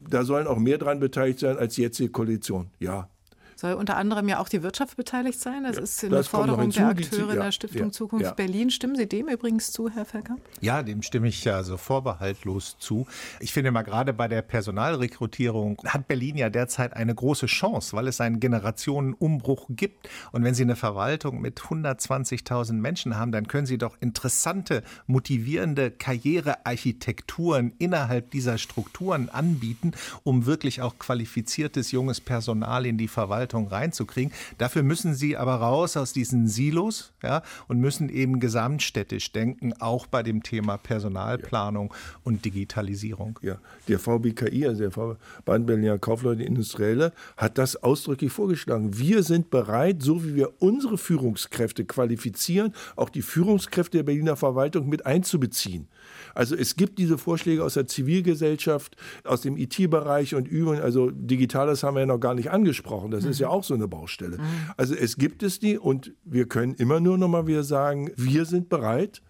da 0.00 0.24
sollen 0.24 0.46
auch 0.46 0.58
mehr 0.58 0.78
dran 0.78 1.00
beteiligt 1.00 1.40
sein 1.40 1.58
als 1.58 1.76
jetzt 1.76 1.98
die 1.98 2.08
Koalition. 2.08 2.70
Ja, 2.78 3.08
soll 3.56 3.72
unter 3.72 3.96
anderem 3.96 4.28
ja 4.28 4.38
auch 4.38 4.50
die 4.50 4.62
Wirtschaft 4.62 4.96
beteiligt 4.98 5.40
sein. 5.40 5.64
Das 5.64 5.76
ja, 5.76 5.82
ist 5.82 6.04
eine 6.04 6.16
das 6.16 6.28
Forderung 6.28 6.70
der 6.70 6.88
Akteure 6.88 7.32
in 7.32 7.40
der 7.40 7.52
Stiftung 7.52 7.86
ja, 7.86 7.90
Zukunft 7.90 8.26
ja. 8.26 8.32
Berlin. 8.34 8.70
Stimmen 8.70 8.96
Sie 8.96 9.08
dem 9.08 9.28
übrigens 9.28 9.72
zu, 9.72 9.88
Herr 9.88 10.04
Felker? 10.04 10.36
Ja, 10.60 10.82
dem 10.82 11.00
stimme 11.00 11.28
ich 11.28 11.42
ja 11.42 11.62
so 11.62 11.78
vorbehaltlos 11.78 12.76
zu. 12.78 13.06
Ich 13.40 13.54
finde 13.54 13.70
mal 13.70 13.82
gerade 13.82 14.12
bei 14.12 14.28
der 14.28 14.42
Personalrekrutierung 14.42 15.80
hat 15.86 16.06
Berlin 16.06 16.36
ja 16.36 16.50
derzeit 16.50 16.94
eine 16.94 17.14
große 17.14 17.46
Chance, 17.46 17.96
weil 17.96 18.08
es 18.08 18.20
einen 18.20 18.40
Generationenumbruch 18.40 19.68
gibt. 19.70 20.08
Und 20.32 20.44
wenn 20.44 20.54
Sie 20.54 20.62
eine 20.62 20.76
Verwaltung 20.76 21.40
mit 21.40 21.58
120.000 21.58 22.74
Menschen 22.74 23.16
haben, 23.16 23.32
dann 23.32 23.48
können 23.48 23.66
Sie 23.66 23.78
doch 23.78 23.96
interessante, 24.00 24.82
motivierende 25.06 25.90
Karrierearchitekturen 25.90 27.72
innerhalb 27.78 28.30
dieser 28.32 28.58
Strukturen 28.58 29.30
anbieten, 29.30 29.92
um 30.24 30.44
wirklich 30.44 30.82
auch 30.82 30.98
qualifiziertes 30.98 31.90
junges 31.90 32.20
Personal 32.20 32.84
in 32.84 32.98
die 32.98 33.08
Verwaltung 33.08 33.45
Verwaltung 33.46 33.68
reinzukriegen. 33.68 34.32
Dafür 34.58 34.82
müssen 34.82 35.14
sie 35.14 35.36
aber 35.36 35.54
raus 35.54 35.96
aus 35.96 36.12
diesen 36.12 36.48
Silos 36.48 37.12
ja, 37.22 37.42
und 37.68 37.78
müssen 37.80 38.08
eben 38.08 38.40
gesamtstädtisch 38.40 39.32
denken, 39.32 39.72
auch 39.78 40.06
bei 40.06 40.22
dem 40.22 40.42
Thema 40.42 40.76
Personalplanung 40.76 41.92
ja. 41.92 42.20
und 42.24 42.44
Digitalisierung. 42.44 43.38
Ja, 43.42 43.58
der 43.88 43.98
VBKI, 43.98 44.66
also 44.66 44.82
der 44.82 44.90
Verband 44.90 45.66
Berliner 45.66 45.98
Kaufleute 45.98 46.42
Industrielle, 46.42 47.12
hat 47.36 47.58
das 47.58 47.76
ausdrücklich 47.82 48.32
vorgeschlagen. 48.32 48.98
Wir 48.98 49.22
sind 49.22 49.50
bereit, 49.50 50.02
so 50.02 50.24
wie 50.24 50.34
wir 50.34 50.60
unsere 50.60 50.98
Führungskräfte 50.98 51.84
qualifizieren, 51.84 52.72
auch 52.96 53.10
die 53.10 53.22
Führungskräfte 53.22 53.98
der 53.98 54.04
Berliner 54.04 54.36
Verwaltung 54.36 54.88
mit 54.88 55.06
einzubeziehen. 55.06 55.88
Also 56.34 56.54
es 56.54 56.76
gibt 56.76 56.98
diese 56.98 57.18
Vorschläge 57.18 57.64
aus 57.64 57.74
der 57.74 57.86
Zivilgesellschaft, 57.86 58.96
aus 59.24 59.40
dem 59.40 59.56
IT-Bereich 59.56 60.34
und 60.34 60.46
Übrigen, 60.46 60.82
also 60.82 61.10
Digitales 61.10 61.82
haben 61.82 61.94
wir 61.94 62.00
ja 62.00 62.06
noch 62.06 62.20
gar 62.20 62.34
nicht 62.34 62.50
angesprochen. 62.50 63.10
Das 63.10 63.24
mhm. 63.24 63.30
ist 63.30 63.35
ja 63.38 63.48
auch 63.48 63.64
so 63.64 63.74
eine 63.74 63.88
Baustelle. 63.88 64.38
Mhm. 64.38 64.42
Also 64.76 64.94
es 64.94 65.16
gibt 65.16 65.42
es 65.42 65.58
die 65.58 65.78
und 65.78 66.12
wir 66.24 66.46
können 66.46 66.74
immer 66.74 67.00
nur 67.00 67.18
noch 67.18 67.28
mal 67.28 67.46
wieder 67.46 67.64
sagen, 67.64 68.10
wir 68.16 68.44
sind 68.44 68.68
bereit 68.68 69.22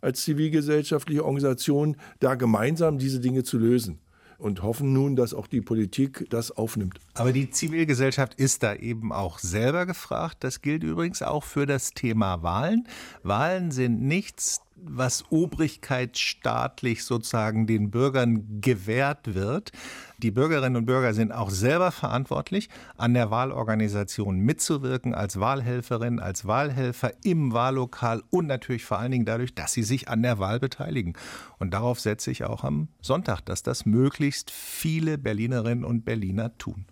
als 0.00 0.22
zivilgesellschaftliche 0.22 1.24
Organisation, 1.24 1.96
da 2.20 2.34
gemeinsam 2.34 2.98
diese 2.98 3.20
Dinge 3.20 3.42
zu 3.42 3.58
lösen. 3.58 4.00
und 4.38 4.62
hoffen 4.62 4.92
nun, 4.92 5.16
dass 5.16 5.32
auch 5.32 5.46
die 5.46 5.60
Politik 5.60 6.26
das 6.28 6.50
aufnimmt. 6.50 6.98
Aber 7.14 7.32
die 7.32 7.50
Zivilgesellschaft 7.50 8.34
ist 8.34 8.62
da 8.62 8.74
eben 8.74 9.12
auch 9.12 9.38
selber 9.38 9.86
gefragt. 9.86 10.38
Das 10.40 10.60
gilt 10.60 10.82
übrigens 10.82 11.22
auch 11.22 11.44
für 11.44 11.66
das 11.66 11.92
Thema 11.92 12.42
Wahlen. 12.42 12.86
Wahlen 13.22 13.70
sind 13.70 14.02
nichts 14.02 14.60
was 14.76 15.24
obrigkeitsstaatlich 15.30 17.04
sozusagen 17.04 17.66
den 17.66 17.90
Bürgern 17.90 18.60
gewährt 18.60 19.34
wird. 19.34 19.72
Die 20.18 20.30
Bürgerinnen 20.30 20.76
und 20.76 20.86
Bürger 20.86 21.14
sind 21.14 21.32
auch 21.32 21.50
selber 21.50 21.90
verantwortlich, 21.90 22.68
an 22.96 23.14
der 23.14 23.30
Wahlorganisation 23.30 24.38
mitzuwirken, 24.38 25.14
als 25.14 25.40
Wahlhelferin, 25.40 26.20
als 26.20 26.46
Wahlhelfer 26.46 27.12
im 27.24 27.52
Wahllokal 27.52 28.22
und 28.30 28.46
natürlich 28.46 28.84
vor 28.84 28.98
allen 28.98 29.12
Dingen 29.12 29.24
dadurch, 29.24 29.54
dass 29.54 29.72
sie 29.72 29.82
sich 29.82 30.08
an 30.08 30.22
der 30.22 30.38
Wahl 30.38 30.60
beteiligen. 30.60 31.14
Und 31.58 31.72
darauf 31.72 32.00
setze 32.00 32.30
ich 32.30 32.44
auch 32.44 32.64
am 32.64 32.88
Sonntag, 33.00 33.40
dass 33.42 33.62
das 33.62 33.86
möglichst 33.86 34.50
viele 34.50 35.18
Berlinerinnen 35.18 35.84
und 35.84 36.04
Berliner 36.04 36.56
tun. 36.58 36.86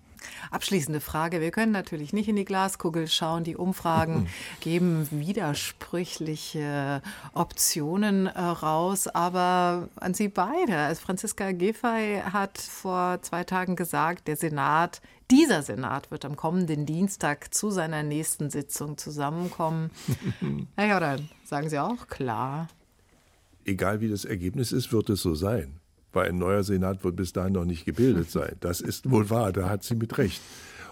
Abschließende 0.51 1.01
Frage. 1.01 1.41
Wir 1.41 1.51
können 1.51 1.73
natürlich 1.73 2.13
nicht 2.13 2.29
in 2.29 2.37
die 2.37 2.45
Glaskugel 2.45 3.09
schauen. 3.09 3.45
Die 3.45 3.57
Umfragen 3.57 4.29
geben 4.61 5.09
widersprüchliche 5.11 7.03
Optionen 7.33 8.27
äh, 8.27 8.41
raus. 8.41 9.09
Aber 9.09 9.89
an 9.97 10.15
Sie 10.15 10.29
beide. 10.29 10.77
Also 10.77 11.03
Franziska 11.03 11.53
Giffey 11.53 12.23
hat 12.33 12.59
vor 12.59 13.21
zwei 13.23 13.45
Tagen 13.45 13.77
gesagt, 13.77 14.29
der 14.29 14.37
Senat, 14.37 15.01
dieser 15.31 15.63
Senat 15.63 16.11
wird 16.11 16.25
am 16.25 16.37
kommenden 16.37 16.87
Dienstag 16.87 17.55
zu 17.55 17.71
seiner 17.71 18.03
nächsten 18.03 18.51
Sitzung 18.51 18.99
zusammenkommen. 18.99 19.91
Herr 20.77 20.89
Jordan, 20.89 21.29
sagen 21.45 21.69
Sie 21.71 21.79
auch 21.79 22.09
klar. 22.09 22.69
Egal 23.65 24.01
wie 24.01 24.09
das 24.09 24.25
Ergebnis 24.25 24.73
ist, 24.73 24.93
wird 24.93 25.09
es 25.09 25.23
so 25.23 25.35
sein 25.35 25.82
weil 26.13 26.29
ein 26.29 26.39
neuer 26.39 26.63
Senat 26.63 27.05
wird 27.05 27.17
bis 27.17 27.33
dahin 27.33 27.55
noch 27.55 27.65
nicht 27.65 27.85
gebildet 27.85 28.31
sein. 28.31 28.57
Das 28.61 28.81
ist 28.81 29.11
wohl 29.11 29.31
wahr, 29.31 29.53
da 29.53 29.69
hat 29.69 29.85
sie 29.85 29.95
mit 29.95 30.17
Recht. 30.19 30.41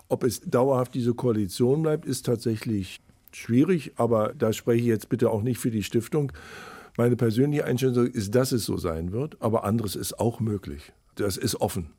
Ob 0.09 0.25
es 0.25 0.41
dauerhaft 0.41 0.95
diese 0.95 1.14
Koalition 1.14 1.83
bleibt, 1.83 2.05
ist 2.05 2.27
tatsächlich 2.27 3.01
schwierig, 3.33 3.93
aber 3.97 4.35
da 4.35 4.53
spreche 4.53 4.81
ich 4.81 4.87
jetzt 4.87 5.09
bitte 5.09 5.31
auch 5.31 5.43
nicht 5.43 5.59
für 5.59 5.71
die 5.71 5.85
Stiftung. 5.85 6.33
Meine 6.97 7.16
persönliche 7.16 7.64
Einschätzung 7.64 8.07
ist, 8.07 8.35
dass 8.35 8.53
es 8.53 8.64
so 8.64 8.77
sein 8.77 9.12
wird, 9.12 9.41
aber 9.41 9.64
anderes 9.64 9.97
ist 9.97 10.18
auch 10.18 10.41
möglich. 10.41 10.93
Das 11.14 11.37
ist 11.37 11.61
offen. 11.61 11.91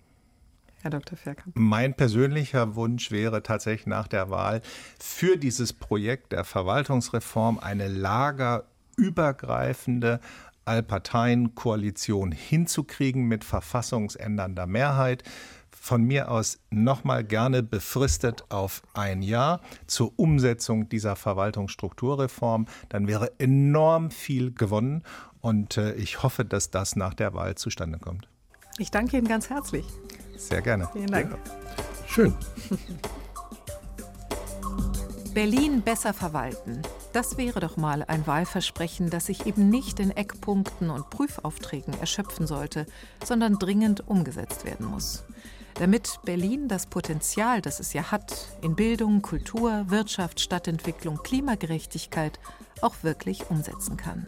Herr 0.82 0.92
Dr. 0.92 1.18
Ferkamp. 1.18 1.56
Mein 1.56 1.94
persönlicher 1.94 2.76
Wunsch 2.76 3.12
wäre 3.12 3.44
tatsächlich 3.44 3.88
nach 3.88 4.08
der 4.08 4.32
Wahl 4.32 4.62
für 5.00 5.38
dieses 5.38 5.74
Projekt 5.74 6.32
der 6.32 6.44
Verwaltungsreform 6.44 7.60
eine 7.60 7.88
lagerübergreifende 7.88 10.20
Allparteien-Koalition 10.66 12.32
hinzukriegen 12.32 13.24
mit 13.24 13.44
verfassungsändernder 13.44 14.68
Mehrheit. 14.68 15.24
Von 15.72 16.04
mir 16.04 16.30
aus 16.30 16.60
nochmal 16.70 17.24
gerne 17.24 17.64
befristet 17.64 18.46
auf 18.50 18.84
ein 18.94 19.22
Jahr 19.22 19.62
zur 19.88 20.14
Umsetzung 20.18 20.90
dieser 20.90 21.16
Verwaltungsstrukturreform. 21.16 22.68
Dann 22.90 23.08
wäre 23.08 23.32
enorm 23.40 24.12
viel 24.12 24.54
gewonnen 24.54 25.04
und 25.40 25.78
äh, 25.78 25.94
ich 25.94 26.22
hoffe, 26.24 26.46
dass 26.46 26.70
das 26.70 26.96
nach 26.96 27.14
der 27.14 27.34
Wahl 27.34 27.56
zustande 27.56 27.98
kommt. 27.98 28.28
Ich 28.78 28.92
danke 28.92 29.18
Ihnen 29.18 29.28
ganz 29.28 29.50
herzlich. 29.50 29.86
Sehr 30.38 30.62
gerne. 30.62 30.88
Vielen 30.94 31.12
Dank. 31.12 31.32
Ja. 31.32 31.38
Schön. 32.08 32.34
Berlin 35.34 35.82
besser 35.82 36.14
verwalten. 36.14 36.82
Das 37.14 37.38
wäre 37.38 37.62
doch 37.62 37.78
mal 37.78 38.04
ein 38.04 38.28
Wahlversprechen, 38.28 39.10
das 39.10 39.28
sich 39.28 39.46
eben 39.46 39.70
nicht 39.70 40.02
in 40.02 40.12
Eckpunkten 40.12 40.90
und 40.90 41.10
Prüfaufträgen 41.10 41.94
erschöpfen 42.00 42.48
sollte, 42.48 42.86
sondern 43.24 43.58
dringend 43.58 44.08
umgesetzt 44.08 44.66
werden 44.66 44.86
muss. 44.86 45.24
Damit 45.76 46.20
Berlin 46.26 46.68
das 46.68 46.86
Potenzial, 46.86 47.62
das 47.62 47.80
es 47.80 47.94
ja 47.94 48.12
hat, 48.12 48.50
in 48.62 48.76
Bildung, 48.76 49.22
Kultur, 49.22 49.86
Wirtschaft, 49.88 50.42
Stadtentwicklung, 50.42 51.24
Klimagerechtigkeit 51.24 52.40
auch 52.82 52.96
wirklich 53.04 53.50
umsetzen 53.50 53.96
kann. 53.96 54.28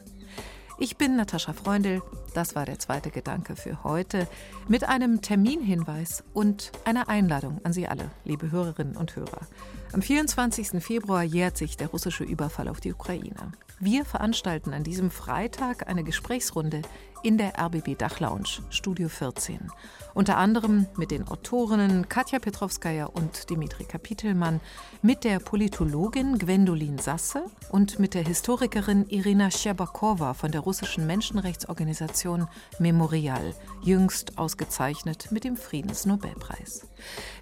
Ich 0.83 0.97
bin 0.97 1.15
Natascha 1.15 1.53
Freundl. 1.53 2.01
Das 2.33 2.55
war 2.55 2.65
der 2.65 2.77
zweite 2.77 3.09
Gedanke 3.09 3.55
für 3.55 3.85
heute 3.85 4.27
mit 4.67 4.83
einem 4.83 5.21
Terminhinweis 5.21 6.25
und 6.33 6.73
einer 6.83 7.07
Einladung 7.07 7.61
an 7.63 7.71
Sie 7.71 7.87
alle, 7.87 8.11
liebe 8.25 8.51
Hörerinnen 8.51 8.97
und 8.97 9.15
Hörer. 9.15 9.47
Am 9.93 10.01
24. 10.01 10.83
Februar 10.83 11.23
jährt 11.23 11.55
sich 11.55 11.77
der 11.77 11.87
russische 11.87 12.25
Überfall 12.25 12.67
auf 12.67 12.81
die 12.81 12.91
Ukraine. 12.91 13.53
Wir 13.79 14.03
veranstalten 14.03 14.73
an 14.73 14.83
diesem 14.83 15.09
Freitag 15.09 15.87
eine 15.87 16.03
Gesprächsrunde 16.03 16.81
in 17.23 17.37
der 17.37 17.57
RBB 17.57 17.97
Dachlounge, 17.97 18.59
Studio 18.69 19.07
14. 19.07 19.71
Unter 20.13 20.37
anderem 20.37 20.85
mit 20.95 21.11
den 21.11 21.27
Autorinnen 21.27 22.07
Katja 22.07 22.39
Petrovskaya 22.39 23.05
und 23.05 23.49
Dimitri 23.49 23.83
Kapitelmann, 23.83 24.61
mit 25.01 25.23
der 25.23 25.39
Politologin 25.39 26.37
Gwendolin 26.37 26.99
Sasse 26.99 27.45
und 27.69 27.99
mit 27.99 28.13
der 28.13 28.23
Historikerin 28.23 29.07
Irina 29.09 29.49
Scherbakowa 29.49 30.33
von 30.33 30.51
der 30.51 30.61
russischen 30.61 31.07
Menschenrechtsorganisation 31.07 32.47
Memorial, 32.79 33.55
jüngst 33.81 34.37
ausgezeichnet 34.37 35.31
mit 35.31 35.43
dem 35.43 35.57
Friedensnobelpreis. 35.57 36.87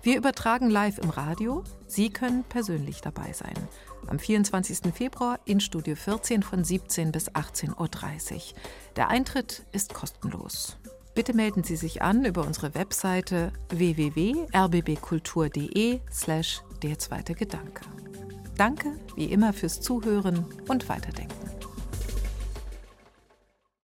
Wir 0.02 0.18
übertragen 0.18 0.70
live 0.70 0.98
im 0.98 1.10
Radio. 1.10 1.64
Sie 1.88 2.10
können 2.10 2.44
persönlich 2.46 3.02
dabei 3.02 3.34
sein 3.34 3.56
am 4.08 4.20
24. 4.20 4.94
Februar 4.94 5.40
in 5.46 5.60
Studio 5.60 5.96
14 5.96 6.44
von 6.44 6.64
17 6.64 7.12
bis 7.12 7.32
18.30 7.32 7.76
Uhr. 7.78 8.42
Der 8.96 9.10
Eintritt 9.10 9.64
ist 9.72 9.94
kostenlos. 9.94 10.78
Bitte 11.14 11.34
melden 11.34 11.64
Sie 11.64 11.76
sich 11.76 12.02
an 12.02 12.24
über 12.24 12.46
unsere 12.46 12.74
Webseite 12.74 13.52
www.rbbkultur.de 13.70 16.00
slash 16.12 16.62
der 16.82 17.00
zweite 17.00 17.34
Gedanke. 17.34 17.84
Danke 18.58 18.94
wie 19.16 19.26
immer 19.26 19.52
fürs 19.54 19.82
Zuhören 19.82 20.46
und 20.68 20.88
Weiterdenken. 20.88 21.41